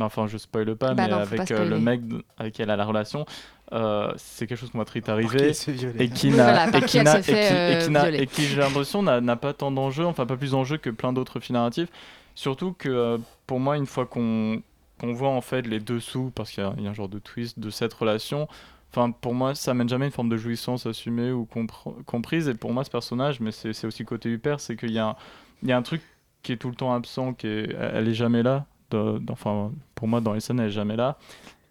[0.00, 2.00] enfin, je spoile pas, Bah mais non, faut pas avec le mec
[2.38, 3.26] avec qui elle a la relation.
[3.72, 5.52] Euh, c'est quelque chose qu'on va très vite arriver
[5.98, 8.22] et qui n'a et qui n'a- et qui- et qui n'a- violer.
[8.22, 11.40] et qui j'ai l'impression n'a pas tant d'enjeux enfin pas plus d'enjeux que plein d'autres
[11.40, 11.88] films narratifs
[12.34, 14.62] surtout que euh, pour moi une fois qu'on
[15.00, 17.08] qu'on voit en fait les dessous parce qu'il y, a- il y a un genre
[17.08, 18.48] de twist de cette relation
[18.92, 22.48] Enfin, pour moi, ça amène jamais une forme de jouissance assumée ou compr- comprise.
[22.48, 25.16] Et pour moi, ce personnage, mais c'est aussi côté hyper, c'est qu'il y, a un-
[25.62, 26.00] il y a un truc
[26.42, 28.64] qui est tout le temps absent, qui est, elle est jamais là.
[28.92, 31.18] de- de- enfin, pour moi, dans les scènes, elle est jamais là.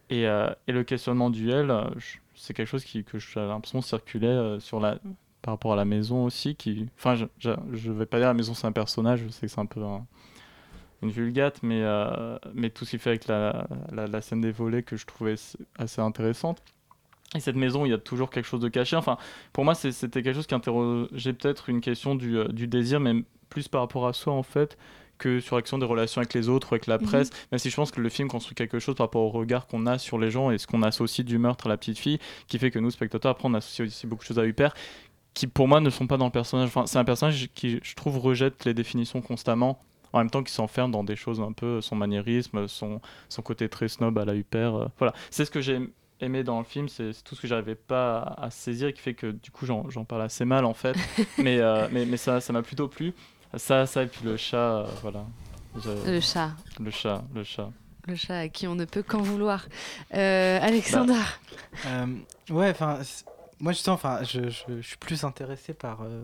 [0.09, 1.83] Et, euh, et le questionnement du elle, euh,
[2.35, 4.99] c'est quelque chose qui, que j'ai l'impression circulait euh, sur la,
[5.41, 6.55] par rapport à la maison aussi.
[6.55, 9.47] Qui, enfin, je, je, je vais pas dire la maison, c'est un personnage, je sais
[9.47, 10.05] que c'est un peu un-
[11.01, 14.51] une vulgate, mais, euh, mais tout ce qui fait avec la, la, la scène des
[14.51, 15.35] volets que je trouvais
[15.77, 16.63] assez intéressante.
[17.35, 18.95] Et cette maison, il y a toujours quelque chose de caché.
[18.95, 19.17] Enfin,
[19.51, 23.67] pour moi, c'était quelque chose qui interrogeait peut-être une question du, du désir, mais plus
[23.67, 24.77] par rapport à soi, en fait,
[25.17, 27.05] que sur l'action des relations avec les autres, avec la Mhm.
[27.05, 27.29] presse.
[27.51, 29.85] Même si je pense que le film construit quelque chose par rapport au regard qu'on
[29.85, 32.59] a sur les gens et ce qu'on associe du meurtre à la petite fille, qui
[32.59, 34.73] fait que nous, spectateurs, après, on associe aussi beaucoup de choses à Huppert,
[35.33, 36.67] qui pour moi ne sont pas dans le personnage.
[36.67, 39.81] Enfin, c'est un personnage qui, je trouve, rejette les définitions constamment.
[40.13, 43.67] En même temps qu'il s'enferme dans des choses un peu, son maniérisme, son, son côté
[43.67, 44.75] très snob à la Huppert.
[44.75, 45.77] euh, voilà, c'est ce que j'ai
[46.21, 49.13] aimé dans le film, c'est tout ce que j'arrivais pas à, à saisir qui fait
[49.13, 50.95] que du coup j'en parle assez mal en fait.
[51.37, 53.13] mais, euh, mais, mais ça ça m'a plutôt plu.
[53.57, 55.25] Ça, ça et puis le chat, euh, voilà.
[55.83, 56.51] Je- Le chat.
[56.79, 57.69] Le chat, le chat.
[58.07, 59.65] Le chat à qui on ne peut qu'en vouloir.
[60.13, 61.15] Euh, Alexandre
[61.87, 62.05] Euh,
[62.49, 62.99] ouais, enfin,
[63.59, 66.23] moi enfin, je, je- je suis plus intéressé par euh,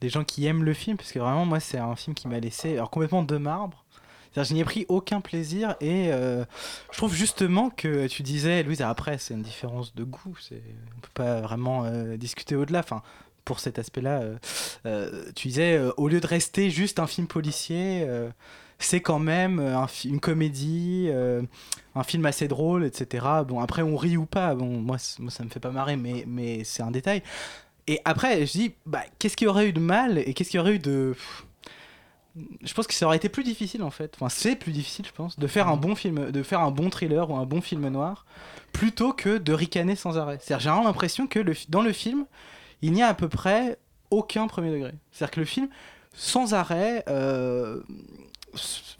[0.00, 2.40] des gens qui aiment le film, parce que vraiment, moi, c'est un film qui m'a
[2.40, 3.84] laissé alors complètement de marbre.
[4.32, 6.44] C'est-à-dire, je n'y ai pris aucun plaisir et euh,
[6.92, 10.36] je trouve justement que tu disais, Louise, après, c'est une différence de goût.
[10.40, 10.62] C'est,
[10.96, 12.78] on peut pas vraiment euh, discuter au-delà.
[12.78, 13.02] Enfin,
[13.44, 14.36] pour cet aspect-là, euh,
[14.86, 18.06] euh, tu disais, euh, au lieu de rester juste un film policier,
[18.78, 19.60] c'est quand même
[20.04, 21.10] une comédie,
[21.94, 23.26] un film assez drôle, etc.
[23.46, 24.54] Bon, après, on rit ou pas.
[24.54, 27.22] Bon, moi, moi ça me fait pas marrer, mais, mais c'est un détail.
[27.86, 30.58] Et après, je dis, bah, qu'est-ce qu'il y aurait eu de mal et qu'est-ce qu'il
[30.58, 31.14] y aurait eu de.
[32.62, 34.14] Je pense que ça aurait été plus difficile en fait.
[34.14, 36.88] Enfin, c'est plus difficile, je pense, de faire un bon film, de faire un bon
[36.88, 38.24] thriller ou un bon film noir,
[38.72, 40.38] plutôt que de ricaner sans arrêt.
[40.40, 42.26] C'est-à-dire, j'ai vraiment l'impression que le, dans le film,
[42.82, 43.78] il n'y a à peu près
[44.10, 44.92] aucun premier degré.
[45.12, 45.68] C'est-à-dire que le film,
[46.14, 47.80] sans arrêt, euh,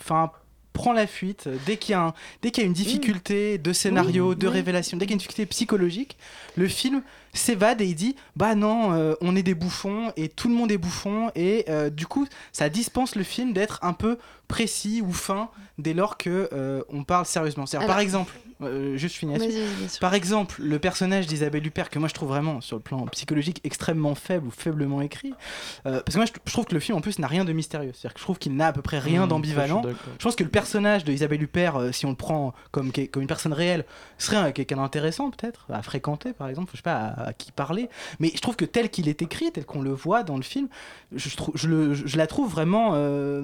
[0.01, 0.31] enfin,
[0.73, 3.73] prend la fuite dès qu'il y a, un- dès qu'il y a une difficulté de
[3.73, 4.53] scénario, Oui, de oui.
[4.53, 6.17] révélation, dès qu'il y a une difficulté psychologique,
[6.57, 7.03] le film
[7.33, 10.71] s'évade et il dit bah non, euh, on est des bouffons et tout le monde
[10.73, 14.19] est bouffon et euh, du coup ça dispense le film d'être un peu
[14.49, 17.67] précis ou fin dès lors que euh, on parle sérieusement.
[17.67, 19.29] C'est-à-dire, par Alors- exemple, euh, juste sûr.
[20.01, 23.61] Par exemple, le personnage d'Isabelle Huppert, que moi je trouve vraiment, sur le plan psychologique,
[23.65, 25.33] extrêmement faible ou faiblement écrit,
[25.87, 27.53] euh, parce que moi je, je trouve que le film en plus n'a rien de
[27.53, 27.93] mystérieux.
[27.95, 29.83] C'est-à-dire que je trouve qu'il n'a à peu près rien Mmh, d'ambivalent.
[30.19, 33.23] je pense que le personnage de Isabelle Huppert, euh, si on le prend comme, comme
[33.23, 33.85] une personne réelle,
[34.19, 37.53] serait un- quelqu'un d'intéressant peut-être, à fréquenter par exemple, je sais pas, à, à qui
[37.53, 37.89] parler.
[38.19, 40.69] Mais je trouve que tel qu'il est écrit, tel qu'on le voit dans le film,
[41.15, 43.43] je, trouve, je, le- je la trouve vraiment, euh,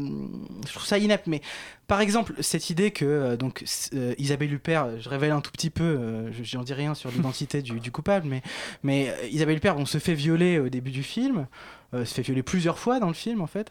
[0.66, 1.26] je trouve ça inapte.
[1.26, 1.40] Mais
[1.86, 3.64] par exemple, cette idée que euh, donc
[3.94, 7.10] euh, Isabelle Huppert, je révèle un tout petit peu, euh, je j'en dis rien sur
[7.10, 8.42] l'identité du, du coupable, mais,
[8.82, 11.46] mais Isabelle Huppert, on se fait violer au début du film,
[11.92, 13.70] se fait violer plusieurs fois dans le film en fait,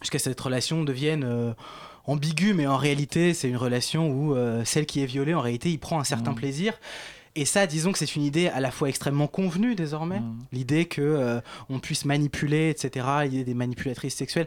[0.00, 1.54] jusqu'à cette relation devienne
[2.06, 5.70] ambiguë, mais en réalité, c'est une relation où euh, celle qui est violée, en réalité,
[5.70, 6.36] il prend un certain Mhm.
[6.36, 6.74] plaisir.
[7.36, 10.22] Et ça, disons que c'est une idée à la fois extrêmement convenue désormais.
[10.52, 13.06] L'idée que euh, on puisse manipuler, etc.
[13.24, 14.46] L'idée des manipulatrices sexuelles,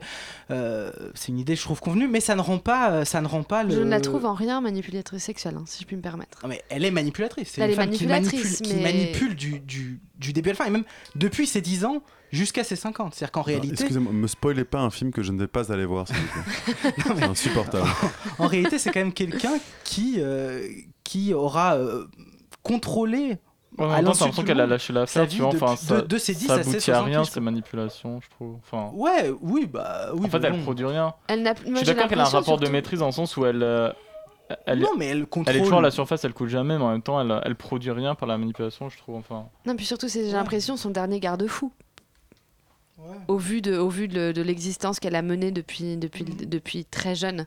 [0.52, 3.28] euh, c'est une idée, je trouve convenue, mais ça ne rend pas, euh, ça ne
[3.28, 3.72] rend pas le.
[3.76, 6.40] Je ne la trouve en rien manipulatrice sexuelle, hein, si je puis me permettre.
[6.44, 7.50] Non, mais elle est manipulatrice.
[7.52, 10.50] C'est Elle une est femme qui manipule, manipulatrice, qui mais- manipule du, du, du début
[10.50, 10.86] à la fin, et même
[11.16, 13.16] depuis ses 10 ans jusqu'à ses 50.
[13.16, 13.74] C'est-à-dire qu'en réalité.
[13.74, 16.28] Excusez-moi, me spoilez pas un film que je ne vais pas aller voir, s'il vous
[16.82, 16.94] plaît.
[17.18, 17.88] C'est insupportable.
[18.40, 20.66] en réalité, c'est quand même quelqu'un qui, euh,
[21.04, 22.06] qui aura euh,
[22.68, 23.38] contrôlé.
[23.78, 25.50] Ouais, à l'impression de qu'elle a lâché l'affaire, tu vie vois.
[25.50, 28.20] Enfin, de, ça, de, de ses 10 ça à aboutit à 60 rien, ces manipulations,
[28.22, 28.56] je trouve.
[28.58, 30.26] Enfin, Ouais, oui, bah oui.
[30.26, 30.64] en fait, mais elle bon.
[30.64, 31.14] produit rien.
[31.28, 33.38] Elle n'a- je moi, suis d'accord qu'elle a un rapport de maîtrise dans le sens
[33.38, 33.62] où elle.
[33.62, 33.92] euh,
[34.66, 35.54] elle Non, mais elle contrôle.
[35.54, 37.56] Elle est toujours à la surface, elle coule jamais, mais en même temps, elle, elle
[37.56, 39.16] produit rien par la manipulation, je trouve.
[39.18, 39.46] Enfin.
[39.66, 41.72] Non, puis surtout, c'est j'ai l'impression son dernier garde-fou.
[43.28, 47.14] Au vu de, au vu de, de l'existence qu'elle a menée depuis, depuis, depuis très
[47.14, 47.46] jeune,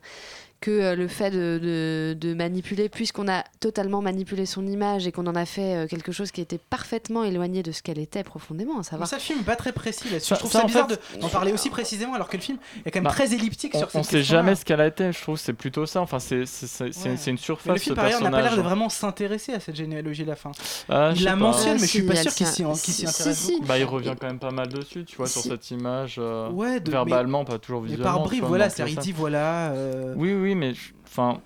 [0.61, 5.12] que euh, le fait de, de- de manipuler, puisqu'on a totalement manipulé son image et
[5.12, 8.22] qu'on en a fait euh, quelque chose qui était parfaitement éloigné de ce qu'elle était
[8.24, 9.08] profondément, à Mais savoir.
[9.08, 10.28] ça, le film pas très précis là-dessus.
[10.28, 12.42] Ça- Je trouve ça, ça, en bizarre de- d'en parler aussi précisément alors que le
[12.42, 14.82] film est quand même Bah, très elliptique on, sur on cette sait jamais ce qu'elle
[14.82, 16.02] a été, je trouve, c'est plutôt ça.
[16.02, 17.16] Enfin, c'est c'est- c'est- c'est- Ouais.
[17.16, 17.72] c'est une Mais surface.
[17.72, 18.66] le film, par ailleurs, n'a pas l'air de personnage.
[18.66, 20.36] vraiment s'intéresser à cette généalogie-là.
[20.36, 20.52] Fin.
[20.90, 22.62] Ah, je il la mentionne, mais je suis pas sûr qu'il s'y
[23.06, 23.50] intéresse.
[23.66, 26.16] Bah, il revient quand même pas mal dessus, tu vois, sur cette image.
[26.18, 28.12] euh, Ouais, de- verbalement, pas toujours Mais visuellement.
[28.18, 29.00] par bribes, voilà, donc, c'est-à-dire, il ça.
[29.02, 29.70] dit voilà.
[29.72, 31.40] euh, Oui, oui, mais je- enfin.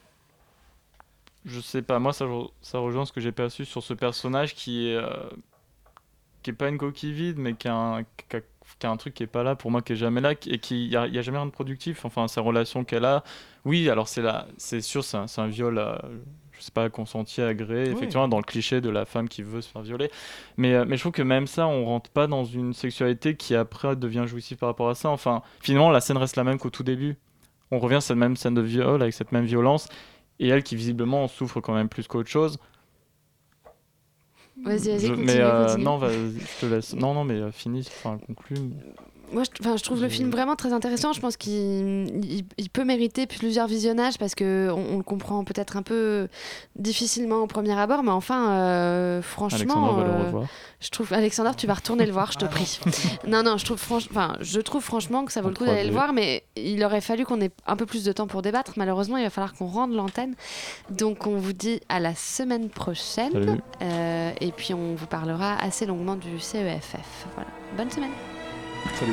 [1.44, 2.26] je sais pas, moi ça,
[2.62, 5.08] ça rejoint ce que j'ai perçu sur ce personnage qui est, euh,
[6.42, 8.40] qui est pas une coquille vide, mais qui a, un, qui a-
[8.78, 10.58] qui a un truc qui est pas là pour moi, qui est jamais là, et
[10.58, 12.04] qui y a, y a jamais rien de productif.
[12.06, 13.22] Enfin, sa relation qu'elle a,
[13.66, 15.96] oui, alors c'est là, c'est sûr, c'est un, c'est un viol, euh,
[16.52, 17.92] je sais pas, consenti, agréé, Oui.
[17.94, 20.10] effectivement, dans le cliché de la femme qui veut se faire violer.
[20.56, 23.54] Mais, euh, mais je trouve que même ça, on rentre pas dans une sexualité qui
[23.54, 25.10] après devient jouissive par rapport à ça.
[25.10, 27.16] Enfin, finalement, la scène reste la même qu'au tout début.
[27.74, 29.88] On revient à cette même scène de viol avec cette même violence.
[30.38, 32.58] Et elle qui visiblement en souffre quand même plus qu'autre chose.
[34.64, 35.84] Vas-y, vas-y, Je- continue, mais euh, continue.
[35.84, 36.94] non, vas-y, je te laisse.
[36.94, 38.56] Non, non, mais euh, finis, enfin conclue.
[39.32, 41.12] Moi, je, enfin, je trouve le film vraiment très intéressant.
[41.12, 41.52] Je pense qu'il
[42.24, 46.28] il- il peut mériter plusieurs visionnages parce que on, on le comprend peut-être un peu
[46.76, 50.30] difficilement au premier abord, mais enfin, euh, franchement, euh,
[50.80, 52.78] je trouve Alexandre, tu vas retourner le voir, je te prie.
[53.26, 55.84] non, non, je trouve, franch- enfin, je trouve franchement que ça vaut le coup d'aller
[55.84, 55.92] le 3D.
[55.92, 58.72] voir, mais il aurait fallu qu'on ait un peu plus de temps pour débattre.
[58.76, 60.34] Malheureusement, il va falloir qu'on rende l'antenne.
[60.90, 63.60] Donc, on vous dit à la semaine prochaine, Salut.
[63.82, 67.26] Euh, et puis on vous parlera assez longuement du CEFF.
[67.34, 68.10] Voilà, bonne semaine.
[68.92, 69.12] 这里。